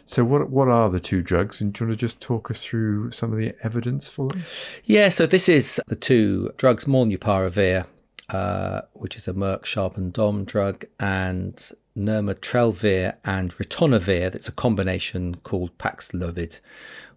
so, 0.05 0.25
what 0.25 0.51
what 0.51 0.69
are 0.69 0.91
the 0.91 1.01
two 1.01 1.23
drugs, 1.23 1.61
and 1.61 1.73
do 1.73 1.85
you 1.85 1.89
want 1.89 1.99
to 1.99 2.07
just 2.07 2.21
talk 2.21 2.51
us 2.51 2.65
through 2.65 3.11
some 3.13 3.33
of 3.33 3.39
the 3.39 3.55
evidence 3.63 4.09
for 4.09 4.29
them? 4.29 4.43
Yeah, 4.85 5.09
so 5.09 5.27
this 5.27 5.49
is 5.49 5.81
the 5.87 5.97
two 5.97 6.53
drugs, 6.57 6.87
molnupiravir, 6.87 7.87
uh, 8.31 8.81
which 8.95 9.17
is 9.17 9.29
a 9.29 9.33
Merck 9.33 9.65
Sharp 9.65 9.97
and 9.97 10.13
Dohme 10.13 10.45
drug, 10.45 10.87
and 10.99 11.71
nirmatrelvir 12.01 13.17
and 13.25 13.55
ritonavir. 13.57 14.33
That's 14.33 14.49
a 14.49 14.53
combination 14.53 15.37
called 15.37 15.77
Paxlovid, 15.79 16.59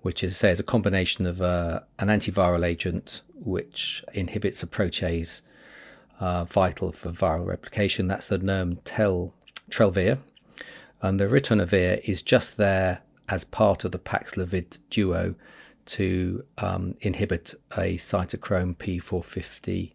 which 0.01 0.23
is 0.23 0.37
say 0.37 0.51
is 0.51 0.59
a 0.59 0.63
combination 0.63 1.25
of 1.25 1.41
uh, 1.41 1.81
an 1.99 2.09
antiviral 2.09 2.65
agent 2.65 3.21
which 3.35 4.03
inhibits 4.13 4.61
a 4.63 4.67
protease 4.67 5.41
uh, 6.19 6.45
vital 6.45 6.91
for 6.91 7.09
viral 7.09 7.45
replication. 7.45 8.07
That's 8.07 8.27
the 8.27 8.39
nirmatrelvir, 8.39 10.19
and 11.01 11.19
the 11.19 11.25
ritonavir 11.25 12.01
is 12.03 12.21
just 12.21 12.57
there 12.57 13.01
as 13.29 13.43
part 13.43 13.83
of 13.83 13.91
the 13.91 13.99
Paxlovid 13.99 14.79
duo 14.89 15.35
to 15.85 16.45
um, 16.57 16.95
inhibit 17.01 17.53
a 17.73 17.95
cytochrome 17.95 18.75
P450 18.77 19.93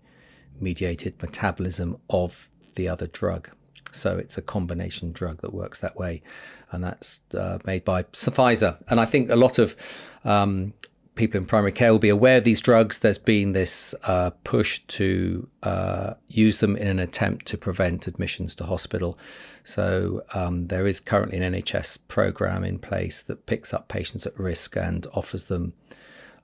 mediated 0.61 1.21
metabolism 1.23 1.99
of 2.11 2.49
the 2.75 2.89
other 2.89 3.07
drug. 3.07 3.51
So 3.93 4.17
it's 4.17 4.39
a 4.39 4.43
combination 4.43 5.13
drug 5.13 5.41
that 5.43 5.53
works 5.53 5.81
that 5.81 5.97
way, 5.97 6.23
and 6.71 6.83
that's 6.83 7.21
uh, 7.35 7.59
made 7.65 7.85
by 7.85 8.05
Pfizer. 8.05 8.77
And 8.89 9.01
I 9.01 9.05
think 9.05 9.31
a 9.31 9.37
lot 9.37 9.59
of 9.59 9.77
um, 10.25 10.75
people 11.19 11.39
in 11.39 11.45
primary 11.45 11.73
care 11.73 11.93
will 11.93 11.99
be 11.99 12.09
aware 12.09 12.39
of 12.39 12.45
these 12.45 12.61
drugs. 12.61 13.01
There's 13.01 13.19
been 13.19 13.53
this 13.53 13.95
uh, 14.05 14.31
push 14.45 14.79
to 14.89 15.49
uh, 15.63 16.15
use 16.29 16.61
them 16.61 16.77
in 16.77 16.87
an 16.87 16.99
attempt 16.99 17.45
to 17.47 17.59
prevent 17.59 18.07
admissions 18.07 18.55
to 18.55 18.65
hospital. 18.65 19.19
So 19.65 20.23
um, 20.33 20.69
there 20.69 20.87
is 20.87 21.01
currently 21.01 21.39
an 21.39 21.53
NHS 21.53 21.99
program 22.09 22.65
in 22.65 22.79
place 22.79 23.21
that 23.23 23.47
picks 23.47 23.75
up 23.75 23.89
patients 23.89 24.27
at 24.27 24.39
risk 24.39 24.77
and 24.77 25.07
offers 25.13 25.45
them 25.45 25.75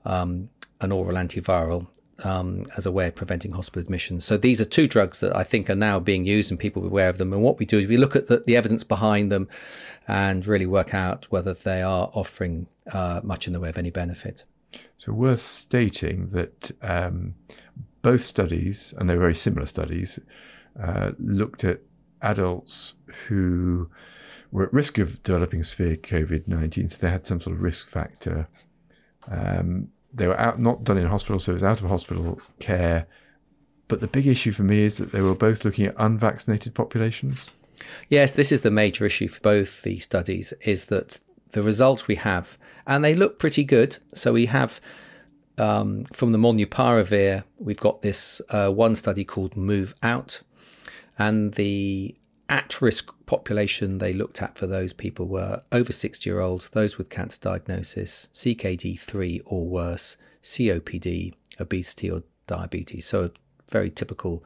um, 0.03 0.49
an 0.81 0.91
oral 0.91 1.15
antiviral 1.15 1.87
um, 2.23 2.65
as 2.77 2.85
a 2.85 2.91
way 2.91 3.07
of 3.07 3.15
preventing 3.15 3.51
hospital 3.51 3.81
admissions. 3.81 4.23
So 4.23 4.37
these 4.37 4.61
are 4.61 4.65
two 4.65 4.87
drugs 4.87 5.19
that 5.19 5.35
I 5.35 5.43
think 5.43 5.69
are 5.69 5.75
now 5.75 5.99
being 5.99 6.25
used 6.25 6.49
and 6.49 6.59
people 6.59 6.83
are 6.83 6.87
aware 6.87 7.09
of 7.09 7.17
them. 7.17 7.33
And 7.33 7.41
what 7.41 7.59
we 7.59 7.65
do 7.65 7.79
is 7.79 7.87
we 7.87 7.97
look 7.97 8.15
at 8.15 8.27
the, 8.27 8.43
the 8.45 8.55
evidence 8.55 8.83
behind 8.83 9.31
them 9.31 9.47
and 10.07 10.45
really 10.47 10.65
work 10.65 10.93
out 10.93 11.25
whether 11.29 11.53
they 11.53 11.81
are 11.81 12.09
offering 12.13 12.67
uh, 12.91 13.21
much 13.23 13.47
in 13.47 13.53
the 13.53 13.59
way 13.59 13.69
of 13.69 13.77
any 13.77 13.91
benefit. 13.91 14.43
So 14.97 15.11
worth 15.11 15.41
stating 15.41 16.29
that 16.29 16.71
um, 16.81 17.35
both 18.01 18.23
studies, 18.23 18.93
and 18.97 19.09
they're 19.09 19.19
very 19.19 19.35
similar 19.35 19.65
studies, 19.65 20.19
uh, 20.81 21.11
looked 21.19 21.63
at 21.63 21.81
adults 22.21 22.95
who 23.27 23.89
were 24.51 24.63
at 24.63 24.73
risk 24.73 24.97
of 24.97 25.21
developing 25.23 25.63
severe 25.63 25.95
COVID 25.95 26.47
19. 26.47 26.89
So 26.89 26.97
they 26.99 27.09
had 27.09 27.25
some 27.25 27.39
sort 27.39 27.55
of 27.55 27.61
risk 27.61 27.89
factor. 27.89 28.47
Um, 29.27 29.89
they 30.15 30.27
were 30.27 30.39
out, 30.39 30.59
not 30.59 30.83
done 30.83 30.97
in 30.97 31.07
hospital, 31.07 31.39
so 31.39 31.51
it 31.51 31.55
was 31.55 31.63
out 31.63 31.81
of 31.81 31.87
hospital 31.87 32.39
care. 32.59 33.07
But 33.87 34.01
the 34.01 34.07
big 34.07 34.25
issue 34.25 34.51
for 34.51 34.63
me 34.63 34.83
is 34.83 34.97
that 34.97 35.11
they 35.11 35.21
were 35.21 35.35
both 35.35 35.63
looking 35.63 35.85
at 35.85 35.95
unvaccinated 35.97 36.73
populations. 36.73 37.51
Yes, 38.09 38.31
this 38.31 38.51
is 38.51 38.61
the 38.61 38.71
major 38.71 39.05
issue 39.05 39.27
for 39.27 39.41
both 39.41 39.83
the 39.83 39.99
studies 39.99 40.53
is 40.61 40.85
that 40.85 41.19
the 41.51 41.61
results 41.61 42.07
we 42.07 42.15
have, 42.15 42.57
and 42.87 43.03
they 43.03 43.13
look 43.13 43.37
pretty 43.37 43.63
good. 43.63 43.97
So 44.13 44.33
we 44.33 44.47
have 44.47 44.81
um, 45.57 46.05
from 46.05 46.31
the 46.31 46.37
molnupiravir, 46.37 47.43
we've 47.57 47.79
got 47.79 48.01
this 48.01 48.41
uh, 48.49 48.69
one 48.69 48.95
study 48.95 49.23
called 49.23 49.55
MOVe-OUT, 49.55 50.41
and 51.17 51.53
the 51.53 52.15
at 52.49 52.81
risk 52.81 53.13
population 53.25 53.97
they 53.97 54.13
looked 54.13 54.41
at 54.41 54.57
for 54.57 54.67
those 54.67 54.93
people 54.93 55.27
were 55.27 55.63
over 55.71 55.91
60 55.91 56.29
year 56.29 56.39
olds, 56.39 56.69
those 56.69 56.97
with 56.97 57.09
cancer 57.09 57.39
diagnosis, 57.41 58.29
CKD3 58.33 59.41
or 59.45 59.65
worse, 59.65 60.17
COPD, 60.43 61.33
obesity 61.59 62.09
or 62.09 62.23
diabetes. 62.47 63.05
So, 63.05 63.25
a 63.25 63.31
very 63.71 63.89
typical 63.89 64.43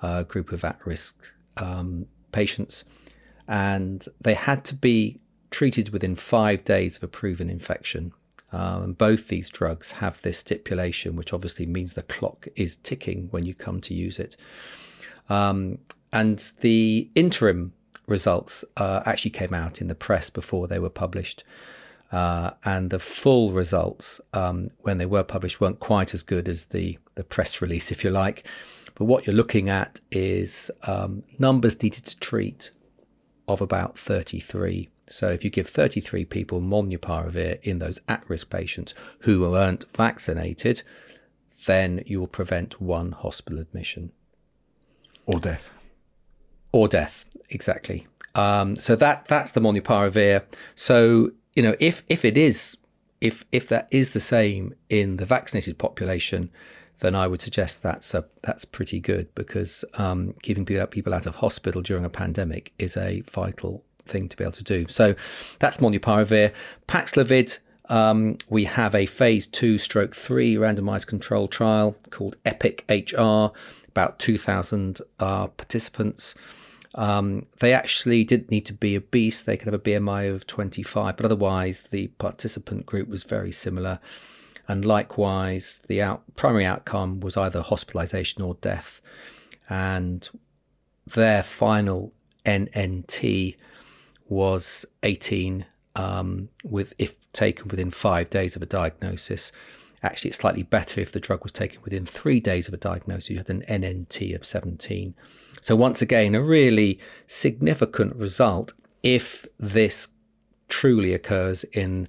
uh, 0.00 0.24
group 0.24 0.52
of 0.52 0.64
at 0.64 0.84
risk 0.84 1.32
um, 1.56 2.06
patients. 2.32 2.84
And 3.46 4.04
they 4.20 4.34
had 4.34 4.64
to 4.66 4.74
be 4.74 5.20
treated 5.50 5.90
within 5.90 6.16
five 6.16 6.64
days 6.64 6.96
of 6.96 7.04
a 7.04 7.08
proven 7.08 7.48
infection. 7.48 8.12
Um, 8.52 8.92
both 8.92 9.28
these 9.28 9.48
drugs 9.48 9.92
have 9.92 10.20
this 10.22 10.38
stipulation, 10.38 11.16
which 11.16 11.32
obviously 11.32 11.66
means 11.66 11.92
the 11.92 12.02
clock 12.02 12.48
is 12.56 12.76
ticking 12.76 13.28
when 13.30 13.44
you 13.44 13.54
come 13.54 13.80
to 13.82 13.94
use 13.94 14.18
it. 14.18 14.36
Um, 15.28 15.78
and 16.12 16.52
the 16.60 17.10
interim 17.14 17.72
results 18.06 18.64
uh, 18.76 19.02
actually 19.06 19.30
came 19.30 19.54
out 19.54 19.80
in 19.80 19.88
the 19.88 19.94
press 19.94 20.30
before 20.30 20.66
they 20.68 20.78
were 20.78 20.90
published. 20.90 21.44
Uh, 22.10 22.50
and 22.64 22.90
the 22.90 22.98
full 22.98 23.52
results, 23.52 24.20
um, 24.34 24.70
when 24.80 24.98
they 24.98 25.06
were 25.06 25.22
published, 25.22 25.60
weren't 25.60 25.80
quite 25.80 26.12
as 26.12 26.22
good 26.22 26.46
as 26.46 26.66
the, 26.66 26.98
the 27.14 27.24
press 27.24 27.62
release, 27.62 27.90
if 27.90 28.04
you 28.04 28.10
like. 28.10 28.46
But 28.94 29.06
what 29.06 29.26
you're 29.26 29.34
looking 29.34 29.70
at 29.70 30.00
is 30.10 30.70
um, 30.82 31.22
numbers 31.38 31.82
needed 31.82 32.04
to 32.04 32.18
treat 32.18 32.70
of 33.48 33.62
about 33.62 33.98
33. 33.98 34.90
So 35.08 35.30
if 35.30 35.42
you 35.42 35.50
give 35.50 35.66
33 35.66 36.26
people 36.26 36.60
molnupiravir 36.60 37.60
in 37.62 37.78
those 37.78 38.00
at-risk 38.06 38.50
patients 38.50 38.94
who 39.20 39.40
weren't 39.40 39.86
vaccinated, 39.96 40.82
then 41.66 42.02
you 42.06 42.20
will 42.20 42.28
prevent 42.28 42.80
one 42.80 43.12
hospital 43.12 43.58
admission 43.58 44.12
or 45.24 45.40
death 45.40 45.72
or 46.72 46.88
death. 46.88 47.24
Exactly. 47.50 48.06
Um, 48.34 48.76
so 48.76 48.96
that 48.96 49.26
that's 49.28 49.52
the 49.52 49.60
molnupiravir. 49.60 50.42
So 50.74 51.32
you 51.54 51.62
know, 51.62 51.76
if 51.78 52.02
if 52.08 52.24
it 52.24 52.36
is 52.36 52.78
if 53.20 53.44
if 53.52 53.68
that 53.68 53.88
is 53.90 54.10
the 54.10 54.20
same 54.20 54.74
in 54.88 55.16
the 55.18 55.26
vaccinated 55.26 55.78
population, 55.78 56.50
then 57.00 57.14
I 57.14 57.26
would 57.26 57.40
suggest 57.40 57.82
that's 57.82 58.14
a, 58.14 58.24
that's 58.42 58.64
pretty 58.64 59.00
good 59.00 59.34
because 59.34 59.84
um, 59.94 60.34
keeping 60.42 60.64
people 60.64 61.14
out 61.14 61.26
of 61.26 61.36
hospital 61.36 61.82
during 61.82 62.04
a 62.04 62.10
pandemic 62.10 62.72
is 62.78 62.96
a 62.96 63.20
vital 63.22 63.84
thing 64.06 64.28
to 64.28 64.36
be 64.36 64.44
able 64.44 64.52
to 64.52 64.64
do. 64.64 64.86
So 64.88 65.14
that's 65.58 65.78
molnupiravir. 65.78 66.52
Paxlovid. 66.88 67.58
Um, 67.92 68.38
we 68.48 68.64
have 68.64 68.94
a 68.94 69.04
phase 69.04 69.46
two 69.46 69.76
stroke 69.76 70.16
three 70.16 70.54
randomized 70.54 71.06
control 71.06 71.46
trial 71.46 71.94
called 72.08 72.36
EPIC 72.46 72.86
HR, 72.88 73.52
about 73.88 74.18
2,000 74.18 75.02
uh, 75.18 75.48
participants. 75.48 76.34
Um, 76.94 77.44
they 77.60 77.74
actually 77.74 78.24
didn't 78.24 78.50
need 78.50 78.64
to 78.64 78.72
be 78.72 78.96
obese. 78.96 79.42
They 79.42 79.58
could 79.58 79.66
have 79.66 79.74
a 79.74 79.78
BMI 79.78 80.34
of 80.34 80.46
25, 80.46 81.18
but 81.18 81.26
otherwise 81.26 81.82
the 81.90 82.06
participant 82.06 82.86
group 82.86 83.08
was 83.08 83.24
very 83.24 83.52
similar. 83.52 83.98
And 84.66 84.86
likewise, 84.86 85.80
the 85.86 86.00
out, 86.00 86.22
primary 86.34 86.64
outcome 86.64 87.20
was 87.20 87.36
either 87.36 87.60
hospitalization 87.60 88.40
or 88.40 88.54
death. 88.62 89.02
And 89.68 90.26
their 91.14 91.42
final 91.42 92.14
NNT 92.46 93.56
was 94.30 94.86
18, 95.02 95.66
um, 95.96 96.48
with 96.64 96.94
if 96.98 97.30
taken 97.32 97.68
within 97.68 97.90
five 97.90 98.30
days 98.30 98.56
of 98.56 98.62
a 98.62 98.66
diagnosis. 98.66 99.52
Actually, 100.04 100.30
it's 100.30 100.38
slightly 100.38 100.64
better 100.64 101.00
if 101.00 101.12
the 101.12 101.20
drug 101.20 101.44
was 101.44 101.52
taken 101.52 101.80
within 101.82 102.04
three 102.04 102.40
days 102.40 102.66
of 102.66 102.74
a 102.74 102.76
diagnosis. 102.76 103.30
You 103.30 103.36
had 103.38 103.50
an 103.50 103.62
NNT 103.68 104.34
of 104.34 104.44
17. 104.44 105.14
So, 105.60 105.76
once 105.76 106.02
again, 106.02 106.34
a 106.34 106.42
really 106.42 106.98
significant 107.28 108.16
result 108.16 108.72
if 109.04 109.46
this 109.58 110.08
truly 110.68 111.12
occurs 111.12 111.64
in 111.72 112.08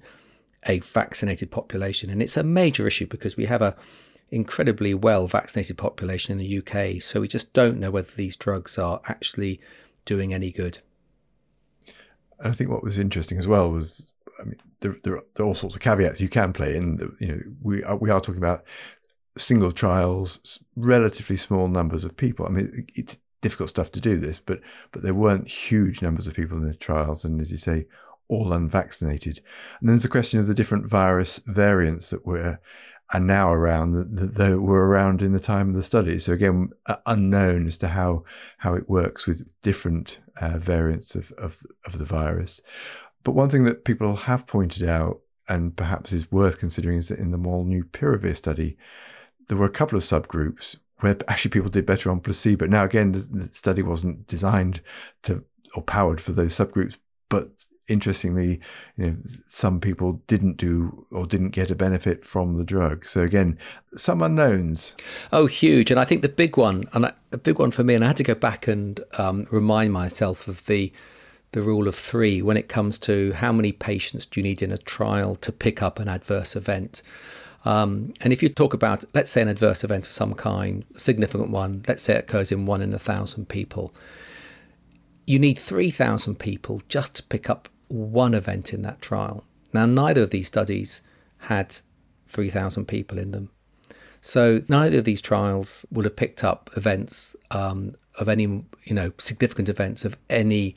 a 0.66 0.80
vaccinated 0.80 1.50
population. 1.50 2.10
And 2.10 2.22
it's 2.22 2.36
a 2.36 2.42
major 2.42 2.86
issue 2.86 3.06
because 3.06 3.36
we 3.36 3.46
have 3.46 3.62
a 3.62 3.76
incredibly 4.30 4.94
well 4.94 5.26
vaccinated 5.26 5.78
population 5.78 6.32
in 6.32 6.38
the 6.38 6.58
UK. 6.58 7.00
So 7.00 7.20
we 7.20 7.28
just 7.28 7.52
don't 7.52 7.78
know 7.78 7.90
whether 7.90 8.10
these 8.16 8.36
drugs 8.36 8.78
are 8.78 9.00
actually 9.06 9.60
doing 10.04 10.34
any 10.34 10.50
good. 10.50 10.78
I 12.42 12.52
think 12.52 12.70
what 12.70 12.82
was 12.82 12.98
interesting 12.98 13.38
as 13.38 13.46
well 13.46 13.70
was, 13.70 14.12
I 14.40 14.44
mean, 14.44 14.56
there, 14.80 14.96
there, 15.02 15.22
there 15.34 15.44
are 15.44 15.48
all 15.48 15.54
sorts 15.54 15.76
of 15.76 15.82
caveats 15.82 16.20
you 16.20 16.28
can 16.28 16.52
play 16.52 16.76
in. 16.76 17.16
You 17.20 17.28
know, 17.28 17.40
we 17.62 17.82
are, 17.84 17.96
we 17.96 18.10
are 18.10 18.20
talking 18.20 18.42
about 18.42 18.64
single 19.36 19.72
trials, 19.72 20.60
relatively 20.76 21.36
small 21.36 21.68
numbers 21.68 22.04
of 22.04 22.16
people. 22.16 22.46
I 22.46 22.50
mean, 22.50 22.86
it's 22.94 23.18
difficult 23.40 23.68
stuff 23.68 23.92
to 23.92 24.00
do 24.00 24.18
this, 24.18 24.38
but 24.38 24.60
but 24.92 25.02
there 25.02 25.14
weren't 25.14 25.48
huge 25.48 26.00
numbers 26.02 26.26
of 26.26 26.34
people 26.34 26.56
in 26.56 26.66
the 26.66 26.74
trials, 26.74 27.24
and 27.24 27.40
as 27.40 27.52
you 27.52 27.58
say, 27.58 27.86
all 28.28 28.52
unvaccinated. 28.52 29.42
And 29.80 29.88
then 29.88 29.96
there's 29.96 30.02
the 30.02 30.08
question 30.08 30.40
of 30.40 30.46
the 30.46 30.54
different 30.54 30.88
virus 30.88 31.40
variants 31.46 32.10
that 32.10 32.26
were 32.26 32.58
are 33.12 33.20
now 33.20 33.52
around 33.52 33.92
that, 33.92 34.34
that 34.34 34.60
were 34.60 34.86
around 34.86 35.22
in 35.22 35.32
the 35.32 35.40
time 35.40 35.70
of 35.70 35.74
the 35.76 35.82
study. 35.82 36.18
So 36.18 36.32
again, 36.32 36.70
unknown 37.06 37.66
as 37.66 37.78
to 37.78 37.88
how 37.88 38.24
how 38.58 38.74
it 38.74 38.88
works 38.88 39.26
with 39.26 39.50
different 39.62 40.18
uh, 40.40 40.58
variants 40.58 41.14
of, 41.14 41.32
of 41.32 41.58
of 41.84 41.98
the 41.98 42.04
virus. 42.04 42.60
But 43.22 43.32
one 43.32 43.50
thing 43.50 43.64
that 43.64 43.84
people 43.84 44.14
have 44.14 44.46
pointed 44.46 44.88
out 44.88 45.20
and 45.48 45.76
perhaps 45.76 46.12
is 46.12 46.32
worth 46.32 46.58
considering 46.58 46.98
is 46.98 47.08
that 47.08 47.18
in 47.18 47.30
the 47.30 47.38
molnupiravir 47.38 48.36
study, 48.36 48.76
there 49.48 49.58
were 49.58 49.66
a 49.66 49.70
couple 49.70 49.96
of 49.96 50.02
subgroups 50.02 50.76
where 51.00 51.16
actually 51.28 51.50
people 51.50 51.70
did 51.70 51.84
better 51.84 52.10
on 52.10 52.20
placebo. 52.20 52.66
Now, 52.66 52.84
again, 52.84 53.12
the, 53.12 53.18
the 53.18 53.52
study 53.52 53.82
wasn't 53.82 54.26
designed 54.26 54.80
to 55.24 55.44
or 55.74 55.82
powered 55.82 56.20
for 56.20 56.32
those 56.32 56.54
subgroups, 56.54 56.96
but 57.28 57.50
interestingly, 57.88 58.60
you 58.96 59.06
know, 59.06 59.16
some 59.46 59.80
people 59.80 60.20
didn't 60.26 60.56
do 60.56 61.06
or 61.10 61.26
didn't 61.26 61.50
get 61.50 61.70
a 61.70 61.74
benefit 61.74 62.24
from 62.24 62.56
the 62.56 62.64
drug. 62.64 63.06
So 63.06 63.22
again, 63.22 63.58
some 63.96 64.22
unknowns. 64.22 64.94
Oh, 65.32 65.46
huge! 65.46 65.90
And 65.90 66.00
I 66.00 66.04
think 66.04 66.22
the 66.22 66.28
big 66.28 66.56
one, 66.56 66.84
and 66.92 67.12
the 67.30 67.38
big 67.38 67.58
one 67.58 67.70
for 67.70 67.84
me, 67.84 67.94
and 67.94 68.04
I 68.04 68.08
had 68.08 68.16
to 68.18 68.24
go 68.24 68.34
back 68.34 68.66
and 68.66 69.00
um, 69.18 69.46
remind 69.50 69.92
myself 69.92 70.48
of 70.48 70.66
the 70.66 70.92
the 71.52 71.62
rule 71.62 71.86
of 71.86 71.94
three 71.94 72.42
when 72.42 72.56
it 72.56 72.68
comes 72.68 72.98
to 72.98 73.32
how 73.34 73.52
many 73.52 73.70
patients 73.70 74.26
do 74.26 74.40
you 74.40 74.44
need 74.44 74.60
in 74.60 74.72
a 74.72 74.78
trial 74.78 75.36
to 75.36 75.52
pick 75.52 75.80
up 75.82 76.00
an 76.00 76.08
adverse 76.08 76.56
event. 76.56 77.00
Um, 77.64 78.12
and 78.20 78.32
if 78.32 78.42
you 78.42 78.48
talk 78.48 78.74
about, 78.74 79.04
let's 79.14 79.30
say, 79.30 79.40
an 79.40 79.48
adverse 79.48 79.84
event 79.84 80.08
of 80.08 80.12
some 80.12 80.34
kind, 80.34 80.84
a 80.96 80.98
significant 80.98 81.50
one, 81.50 81.84
let's 81.86 82.02
say 82.02 82.14
it 82.14 82.24
occurs 82.24 82.50
in 82.50 82.66
one 82.66 82.82
in 82.82 82.92
a 82.92 82.98
thousand 82.98 83.48
people, 83.48 83.94
you 85.26 85.38
need 85.38 85.58
3,000 85.58 86.38
people 86.38 86.82
just 86.88 87.14
to 87.14 87.22
pick 87.22 87.48
up 87.48 87.68
one 87.94 88.34
event 88.34 88.72
in 88.72 88.82
that 88.82 89.00
trial. 89.00 89.44
Now, 89.72 89.86
neither 89.86 90.22
of 90.22 90.30
these 90.30 90.46
studies 90.46 91.02
had 91.38 91.78
3,000 92.26 92.86
people 92.86 93.18
in 93.18 93.30
them. 93.30 93.50
So 94.20 94.62
neither 94.68 94.98
of 94.98 95.04
these 95.04 95.20
trials 95.20 95.84
would 95.90 96.04
have 96.04 96.16
picked 96.16 96.42
up 96.42 96.70
events 96.76 97.36
um, 97.50 97.94
of 98.18 98.28
any, 98.28 98.44
you 98.44 98.94
know, 98.94 99.12
significant 99.18 99.68
events 99.68 100.04
of 100.04 100.16
any 100.30 100.74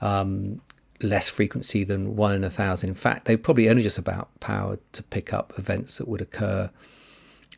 um, 0.00 0.60
less 1.00 1.28
frequency 1.28 1.84
than 1.84 2.16
one 2.16 2.32
in 2.32 2.44
a 2.44 2.50
thousand. 2.50 2.90
In 2.90 2.94
fact, 2.94 3.24
they 3.24 3.36
probably 3.36 3.68
only 3.68 3.82
just 3.82 3.98
about 3.98 4.28
powered 4.40 4.80
to 4.92 5.02
pick 5.02 5.32
up 5.32 5.52
events 5.56 5.98
that 5.98 6.06
would 6.06 6.20
occur 6.20 6.70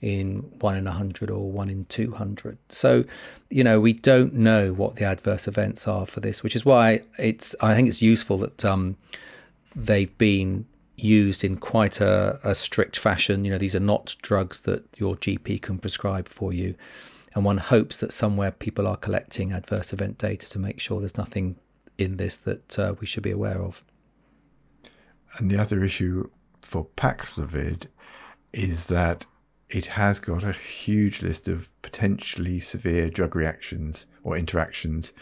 in 0.01 0.39
one 0.61 0.77
in 0.77 0.87
a 0.87 0.93
hundred 0.93 1.31
or 1.31 1.51
one 1.51 1.69
in 1.69 1.85
200. 1.87 2.59
So, 2.69 3.05
you 3.51 3.65
know, 3.65 3.81
we 3.81 3.93
don't 3.93 4.35
know 4.35 4.73
what 4.73 4.97
the 4.97 5.05
adverse 5.05 5.49
events 5.49 5.87
are 5.89 6.07
for 6.07 6.21
this, 6.21 6.43
which 6.43 6.57
is 6.57 6.65
why 6.65 7.01
it's, 7.19 7.55
I 7.61 7.75
think 7.75 7.89
it's 7.89 8.03
useful 8.03 8.39
that 8.39 8.65
um, 8.65 8.97
they've 9.75 10.17
been 10.19 10.67
used 10.97 11.45
in 11.45 11.57
quite 11.57 12.01
a, 12.01 12.39
a 12.45 12.55
strict 12.55 12.99
fashion. 12.99 13.45
You 13.45 13.53
know, 13.53 13.59
these 13.59 13.75
are 13.75 13.81
not 13.81 14.17
drugs 14.23 14.61
that 14.61 14.85
your 14.97 15.17
GP 15.17 15.63
can 15.63 15.79
prescribe 15.79 16.29
for 16.29 16.53
you. 16.53 16.75
And 17.35 17.45
one 17.45 17.59
hopes 17.59 17.97
that 17.97 18.13
somewhere 18.13 18.53
people 18.53 18.87
are 18.87 18.97
collecting 18.97 19.53
adverse 19.53 19.93
event 19.93 20.19
data 20.19 20.49
to 20.51 20.59
make 20.59 20.81
sure 20.81 21.01
there's 21.01 21.17
nothing 21.17 21.57
in 21.99 22.17
this 22.17 22.37
that 22.39 22.79
uh, 22.79 22.95
we 23.01 23.07
should 23.07 23.23
be 23.23 23.31
aware 23.31 23.61
of. 23.61 23.83
And 25.39 25.51
the 25.51 25.61
other 25.61 25.83
issue 25.83 26.31
for 26.63 26.87
Paxlovid 26.97 27.87
is 28.53 28.87
that 28.87 29.27
it 29.71 29.87
has 29.87 30.21
got 30.21 30.45
a 30.45 30.53
huge 30.53 31.23
list 31.23 31.49
of 31.49 31.69
potentially 31.83 32.61
severe 32.61 33.11
drug 33.11 33.35
reactions 33.35 34.07
or 34.23 34.37
interactions 34.37 35.13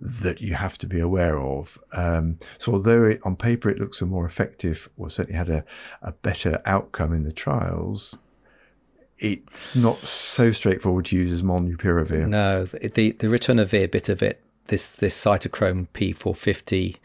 that 0.00 0.40
you 0.40 0.54
have 0.54 0.76
to 0.78 0.86
be 0.86 1.00
aware 1.00 1.38
of. 1.38 1.78
Um, 1.92 2.38
so, 2.58 2.72
although 2.72 3.04
it, 3.04 3.20
on 3.22 3.36
paper 3.36 3.70
it 3.70 3.78
looks 3.78 4.02
a 4.02 4.06
more 4.06 4.26
effective, 4.26 4.88
or 4.96 5.08
certainly 5.08 5.38
had 5.38 5.48
a, 5.48 5.64
a 6.02 6.12
better 6.12 6.60
outcome 6.66 7.12
in 7.12 7.24
the 7.24 7.32
trials, 7.32 8.18
it's 9.18 9.74
not 9.74 9.98
so 10.06 10.52
straightforward 10.52 11.06
to 11.06 11.16
use 11.16 11.32
as 11.32 11.42
molnupiravir. 11.42 12.28
No, 12.28 12.64
the 12.64 13.12
the 13.12 13.28
ritonavir 13.28 13.90
bit 13.90 14.08
of 14.08 14.22
it, 14.22 14.42
this 14.66 14.94
this 14.96 15.18
cytochrome 15.18 15.88
P450 15.94 16.96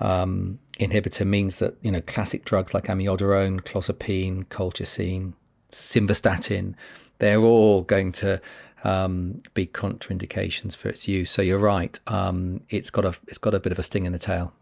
um, 0.00 0.60
inhibitor 0.78 1.26
means 1.26 1.58
that 1.58 1.76
you 1.82 1.90
know 1.90 2.00
classic 2.02 2.44
drugs 2.44 2.72
like 2.72 2.84
amiodarone, 2.84 3.60
clozapine, 3.60 4.46
colchicine, 4.46 5.32
simvastatin, 5.72 6.74
they're 7.18 7.40
all 7.40 7.82
going 7.82 8.12
to 8.12 8.40
um, 8.84 9.42
be 9.54 9.66
contraindications 9.66 10.76
for 10.76 10.88
its 10.88 11.08
use. 11.08 11.30
So 11.30 11.42
you're 11.42 11.58
right. 11.58 11.98
Um, 12.06 12.62
it's 12.68 12.90
got 12.90 13.04
a 13.04 13.14
it's 13.26 13.38
got 13.38 13.54
a 13.54 13.60
bit 13.60 13.72
of 13.72 13.78
a 13.78 13.82
sting 13.82 14.06
in 14.06 14.12
the 14.12 14.18
tail. 14.18 14.52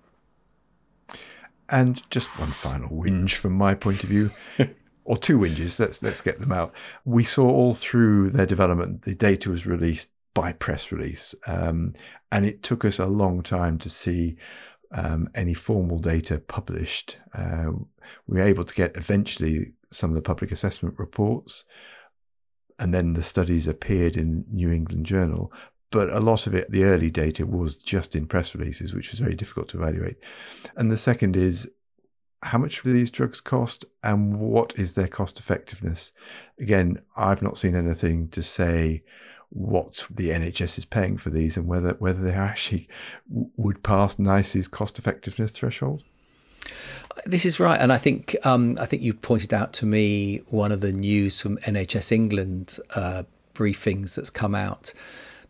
And 1.69 2.03
just 2.11 2.29
one 2.39 2.51
final 2.51 2.89
whinge 2.89 3.35
from 3.35 3.53
my 3.53 3.75
point 3.75 4.05
of 4.05 4.09
view, 4.09 4.31
or 5.05 5.17
two 5.17 5.39
whinges. 5.39 5.81
Let's 5.81 6.03
let's 6.03 6.21
get 6.21 6.41
them 6.41 6.53
out. 6.53 6.73
We 7.05 7.25
saw 7.25 7.49
all 7.49 7.75
through 7.75 8.31
their 8.31 8.47
development. 8.47 9.03
The 9.03 9.15
data 9.15 9.51
was 9.51 9.67
released 9.67 10.11
by 10.33 10.53
press 10.53 10.93
release, 10.93 11.35
um, 11.47 11.95
and 12.31 12.45
it 12.45 12.63
took 12.63 12.85
us 12.85 12.99
a 12.99 13.07
long 13.07 13.43
time 13.43 13.79
to 13.79 13.91
see 13.91 14.37
um, 14.93 15.29
any 15.35 15.55
formal 15.55 15.99
data 15.99 16.39
published. 16.39 17.19
Uh, 17.35 17.73
we 18.27 18.39
were 18.39 18.47
able 18.47 18.65
to 18.65 18.75
get 18.75 18.97
eventually 18.97 19.73
some 19.97 20.11
of 20.11 20.15
the 20.15 20.23
public 20.23 20.53
assessment 20.53 20.99
reports, 20.99 21.65
and 22.79 22.93
then 22.93 23.15
the 23.15 23.23
studies 23.23 23.67
appeared 23.67 24.17
in 24.17 24.45
New 24.51 24.71
England 24.71 25.07
Journal. 25.07 25.53
But 25.91 26.11
a 26.11 26.21
lot 26.21 26.47
of 26.47 26.55
it, 26.55 26.71
the 26.71 26.85
early 26.85 27.11
data, 27.11 27.47
was 27.47 27.77
just 27.77 28.15
in 28.15 28.27
press 28.27 28.55
releases, 28.55 28.93
which 28.93 29.11
was 29.11 29.21
very 29.21 29.35
difficult 29.35 29.69
to 29.69 29.79
evaluate. 29.79 30.17
And 30.77 30.91
the 30.91 30.97
second 30.97 31.37
is 31.37 31.71
how 32.43 32.59
much 32.59 32.83
do 32.83 32.93
these 32.93 33.11
drugs 33.11 33.41
cost 33.41 33.85
and 34.03 34.39
what 34.39 34.73
is 34.77 34.95
their 34.95 35.09
cost 35.09 35.39
effectiveness? 35.39 36.13
Again, 36.61 37.01
I've 37.17 37.43
not 37.43 37.57
seen 37.57 37.75
anything 37.75 38.29
to 38.29 38.43
say 38.43 39.05
what 39.49 40.07
the 40.11 40.31
NHS 40.31 40.79
is 40.79 40.85
paying 40.85 41.19
for 41.19 41.31
these 41.31 41.57
and 41.57 41.67
whether 41.67 41.97
whether 41.99 42.23
they 42.23 42.33
actually 42.51 42.89
would 43.29 43.83
pass 43.83 44.19
NICE's 44.19 44.69
cost 44.69 44.99
effectiveness 44.99 45.53
threshold. 45.53 46.03
This 47.25 47.45
is 47.45 47.59
right, 47.59 47.81
and 47.81 47.93
I 47.93 47.99
think 47.99 48.37
um, 48.45 48.77
I 48.81 48.87
think 48.87 49.03
you 49.03 49.15
pointed 49.15 49.53
out 49.53 49.73
to 49.75 49.87
me 49.87 50.43
one 50.49 50.71
of 50.71 50.81
the 50.81 50.93
news 50.93 51.41
from 51.41 51.57
NHS 51.59 52.13
England 52.13 52.79
uh, 52.95 53.25
briefings 53.55 54.15
that's 54.15 54.31
come 54.31 54.55
out 54.55 54.93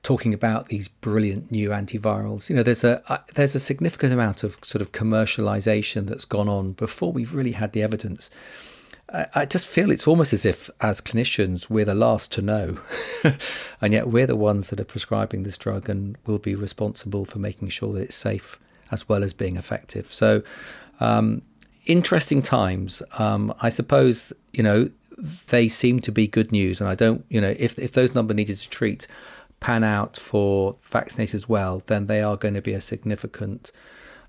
talking 0.03 0.33
about 0.33 0.69
these 0.69 0.87
brilliant 0.87 1.51
new 1.51 1.71
antivirals. 1.71 2.49
You 2.49 2.55
know, 2.55 2.63
there's 2.63 2.85
a 2.85 3.03
uh, 3.13 3.19
there's 3.35 3.57
a 3.57 3.61
significant 3.61 4.13
amount 4.13 4.45
of 4.45 4.57
sort 4.63 4.81
of 4.81 4.93
commercialization 4.93 6.07
that's 6.07 6.25
gone 6.25 6.49
on 6.49 6.73
before 6.73 7.13
we've 7.13 7.35
really 7.35 7.53
had 7.53 7.73
the 7.73 7.83
evidence. 7.83 8.31
I, 9.13 9.27
I 9.35 9.45
just 9.47 9.67
feel 9.67 9.91
it's 9.91 10.07
almost 10.07 10.33
as 10.33 10.47
if, 10.47 10.71
as 10.81 11.01
clinicians, 11.01 11.69
we're 11.69 11.85
the 11.85 11.95
last 11.95 12.31
to 12.33 12.43
know, 12.43 12.79
and 13.81 13.93
yet 13.93 14.09
we're 14.09 14.29
the 14.29 14.37
ones 14.37 14.71
that 14.71 14.79
are 14.79 14.85
prescribing 14.85 15.43
this 15.43 15.59
drug 15.59 15.89
and 15.89 16.17
will 16.25 16.39
be 16.39 16.55
responsible 16.55 17.25
for 17.25 17.41
making 17.41 17.69
sure 17.71 17.93
that 17.95 18.03
it's 18.03 18.17
safe 18.17 18.61
as 18.93 19.09
well 19.09 19.25
as 19.25 19.33
being 19.33 19.57
effective. 19.57 20.13
So 20.13 20.45
um, 21.01 21.43
interesting 21.87 22.43
times. 22.43 23.03
Um, 23.19 23.55
I 23.61 23.69
suppose 23.69 24.33
you 24.53 24.63
know 24.63 24.91
they 25.49 25.69
seem 25.69 26.01
to 26.01 26.13
be 26.13 26.27
good 26.27 26.53
news, 26.53 26.81
and 26.81 26.89
I 26.89 26.95
don't. 26.95 27.25
You 27.29 27.41
know, 27.41 27.55
if 27.59 27.79
if 27.79 27.93
those 27.93 28.15
number 28.15 28.35
needed 28.35 28.57
to 28.59 28.69
treat 28.69 29.07
pan 29.61 29.83
out 29.83 30.17
for 30.17 30.77
vaccinated 30.83 31.35
as 31.35 31.49
well, 31.49 31.83
then 31.87 32.07
they 32.07 32.23
are 32.23 32.37
going 32.37 32.55
to 32.55 32.63
be 32.63 32.75
a 32.75 32.81
significant 32.81 33.73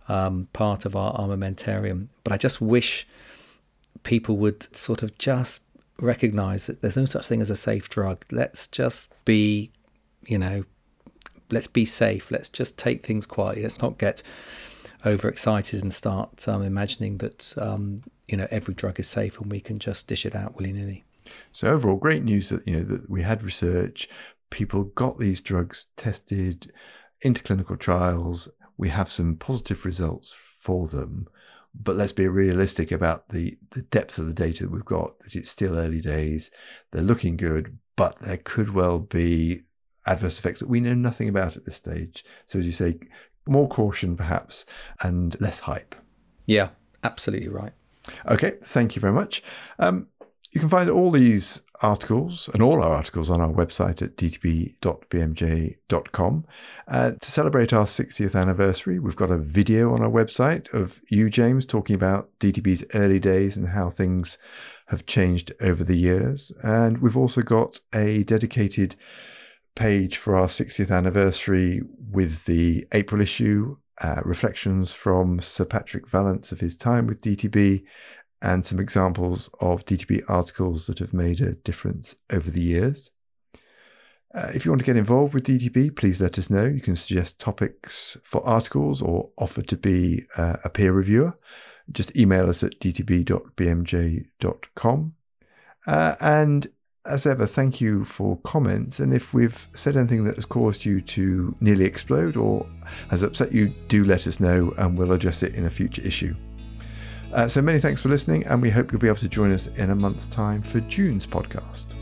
um, 0.08 0.48
part 0.54 0.86
of 0.86 0.96
our 0.96 1.14
armamentarium. 1.14 2.08
But 2.24 2.34
I 2.34 2.38
just 2.38 2.62
wish 2.62 3.08
people 4.04 4.38
would 4.38 4.76
sort 4.76 5.04
of 5.04 5.18
just 5.18 5.62
recognize 6.00 6.68
that 6.68 6.82
there's 6.82 6.98
no 6.98 7.06
such 7.06 7.28
thing 7.28 7.42
as 7.42 7.50
a 7.50 7.56
safe 7.56 7.90
drug. 7.90 8.26
Let's 8.32 8.68
just 8.68 9.14
be, 9.26 9.72
you 10.26 10.38
know, 10.38 10.64
let's 11.52 11.68
be 11.68 11.86
safe. 11.86 12.32
Let's 12.32 12.50
just 12.50 12.78
take 12.78 13.04
things 13.04 13.26
quietly. 13.26 13.64
Let's 13.64 13.82
not 13.82 13.98
get 13.98 14.24
overexcited 15.06 15.82
and 15.82 15.94
start 15.94 16.48
um, 16.48 16.64
imagining 16.64 17.18
that 17.20 17.54
um, 17.58 18.04
you 18.28 18.38
know 18.38 18.48
every 18.52 18.74
drug 18.74 19.00
is 19.00 19.08
safe 19.08 19.40
and 19.40 19.52
we 19.52 19.60
can 19.60 19.80
just 19.80 20.08
dish 20.08 20.26
it 20.26 20.36
out 20.36 20.56
willy 20.56 20.74
nilly. 20.74 21.04
So 21.52 21.70
overall, 21.70 21.98
great 21.98 22.24
news 22.24 22.50
that 22.50 22.68
you 22.68 22.78
know 22.78 22.84
that 22.84 23.10
we 23.10 23.24
had 23.24 23.44
research, 23.44 24.10
people 24.50 24.84
got 24.84 25.20
these 25.20 25.42
drugs 25.42 25.88
tested 25.96 26.72
into 27.22 27.44
clinical 27.44 27.78
trials. 27.78 28.50
We 28.78 28.90
have 28.90 29.10
some 29.12 29.36
positive 29.36 29.86
results 29.86 30.34
for 30.34 30.88
them, 30.88 31.28
but 31.74 31.96
let's 31.96 32.12
be 32.12 32.28
realistic 32.28 32.92
about 32.92 33.30
the 33.30 33.58
the 33.72 33.84
depth 33.84 34.18
of 34.18 34.28
the 34.28 34.34
data 34.34 34.64
that 34.64 34.72
we've 34.72 34.86
got. 34.86 35.20
That 35.20 35.36
it's 35.36 35.50
still 35.50 35.78
early 35.78 36.02
days. 36.02 36.52
They're 36.92 37.02
looking 37.02 37.38
good, 37.38 37.78
but 37.96 38.20
there 38.20 38.38
could 38.38 38.74
well 38.74 39.00
be 39.00 39.64
adverse 40.06 40.40
effects 40.40 40.62
that 40.62 40.70
we 40.70 40.80
know 40.80 40.94
nothing 40.94 41.28
about 41.28 41.58
at 41.58 41.66
this 41.66 41.76
stage. 41.76 42.24
So 42.46 42.60
as 42.60 42.66
you 42.66 42.72
say, 42.72 42.98
more 43.50 43.68
caution 43.68 44.16
perhaps 44.18 44.66
and 45.02 45.40
less 45.42 45.62
hype. 45.62 45.96
Yeah, 46.46 46.70
absolutely 47.04 47.50
right. 47.50 47.74
Okay, 48.28 48.54
thank 48.64 48.96
you 48.96 49.02
very 49.02 49.14
much. 49.14 49.44
Um, 49.80 50.08
you 50.52 50.62
can 50.62 50.70
find 50.70 50.90
all 50.90 51.12
these 51.12 51.62
articles 51.82 52.50
and 52.54 52.64
all 52.64 52.82
our 52.82 52.94
articles 52.94 53.30
on 53.30 53.42
our 53.42 53.52
website 53.52 54.02
at 54.02 54.16
dtb.bmj.com. 54.18 54.76
Uh, 56.88 57.12
to 57.12 57.32
celebrate 57.32 57.74
our 57.74 57.86
60th 57.86 58.34
anniversary, 58.40 58.98
we've 58.98 59.16
got 59.16 59.30
a 59.30 59.38
video 59.38 59.94
on 59.94 60.02
our 60.02 60.10
website 60.10 60.74
of 60.74 61.02
you, 61.10 61.30
James, 61.30 61.66
talking 61.66 61.96
about 61.96 62.30
DTB's 62.40 62.86
early 62.94 63.20
days 63.20 63.58
and 63.58 63.68
how 63.70 63.90
things 63.90 64.38
have 64.88 65.06
changed 65.06 65.52
over 65.62 65.84
the 65.84 65.98
years. 65.98 66.52
And 66.64 67.00
we've 67.00 67.18
also 67.18 67.42
got 67.42 67.82
a 67.94 68.24
dedicated 68.24 68.96
page 69.78 70.18
for 70.18 70.36
our 70.36 70.48
60th 70.48 70.92
anniversary 70.92 71.82
with 72.12 72.46
the 72.46 72.88
April 72.92 73.22
issue, 73.22 73.78
uh, 74.02 74.22
reflections 74.26 74.92
from 74.92 75.40
Sir 75.40 75.66
Patrick 75.66 76.10
Vallance 76.10 76.52
of 76.52 76.60
his 76.60 76.76
time 76.76 77.06
with 77.06 77.22
DTB, 77.22 77.84
and 78.42 78.66
some 78.66 78.80
examples 78.80 79.52
of 79.62 79.86
DTB 79.86 80.24
articles 80.28 80.88
that 80.88 80.98
have 81.00 81.14
made 81.14 81.42
a 81.42 81.54
difference 81.54 82.16
over 82.32 82.50
the 82.50 82.62
years. 82.62 83.12
Uh, 84.34 84.50
if 84.54 84.66
you 84.66 84.72
want 84.72 84.80
to 84.80 84.86
get 84.86 84.98
involved 84.98 85.36
with 85.36 85.46
DTB, 85.46 85.96
please 85.96 86.20
let 86.20 86.40
us 86.40 86.50
know. 86.50 86.66
You 86.66 86.82
can 86.82 86.96
suggest 86.96 87.40
topics 87.40 88.18
for 88.24 88.46
articles 88.46 89.02
or 89.02 89.30
offer 89.38 89.62
to 89.62 89.78
be 89.78 90.26
uh, 90.36 90.58
a 90.64 90.70
peer 90.70 90.92
reviewer. 90.92 91.38
Just 91.92 92.18
email 92.18 92.50
us 92.50 92.64
at 92.64 92.80
dtb.bmj.com. 92.80 93.34
Uh, 95.86 96.16
and 96.20 96.68
as 97.08 97.26
ever, 97.26 97.46
thank 97.46 97.82
you 97.82 98.06
for 98.06 98.38
comments. 98.44 99.00
And 99.00 99.14
if 99.14 99.34
we've 99.34 99.68
said 99.74 99.98
anything 99.98 100.24
that 100.26 100.36
has 100.36 100.46
caused 100.46 100.86
you 100.86 101.02
to 101.02 101.56
nearly 101.60 101.86
explode 101.86 102.38
or 102.38 102.68
has 103.10 103.24
upset 103.24 103.52
you, 103.52 103.74
do 103.88 104.04
let 104.04 104.28
us 104.28 104.40
know 104.40 104.74
and 104.78 104.98
we'll 104.98 105.12
address 105.12 105.44
it 105.44 105.56
in 105.56 105.66
a 105.66 105.70
future 105.70 106.02
issue. 106.02 106.36
Uh, 107.34 107.48
so 107.48 107.62
many 107.62 107.80
thanks 107.80 108.02
for 108.02 108.10
listening, 108.10 108.46
and 108.46 108.62
we 108.62 108.70
hope 108.70 108.92
you'll 108.92 109.02
be 109.02 109.08
able 109.08 109.18
to 109.18 109.28
join 109.28 109.52
us 109.52 109.68
in 109.68 109.90
a 109.90 109.96
month's 109.96 110.28
time 110.28 110.62
for 110.62 110.80
June's 110.82 111.28
podcast. 111.28 111.97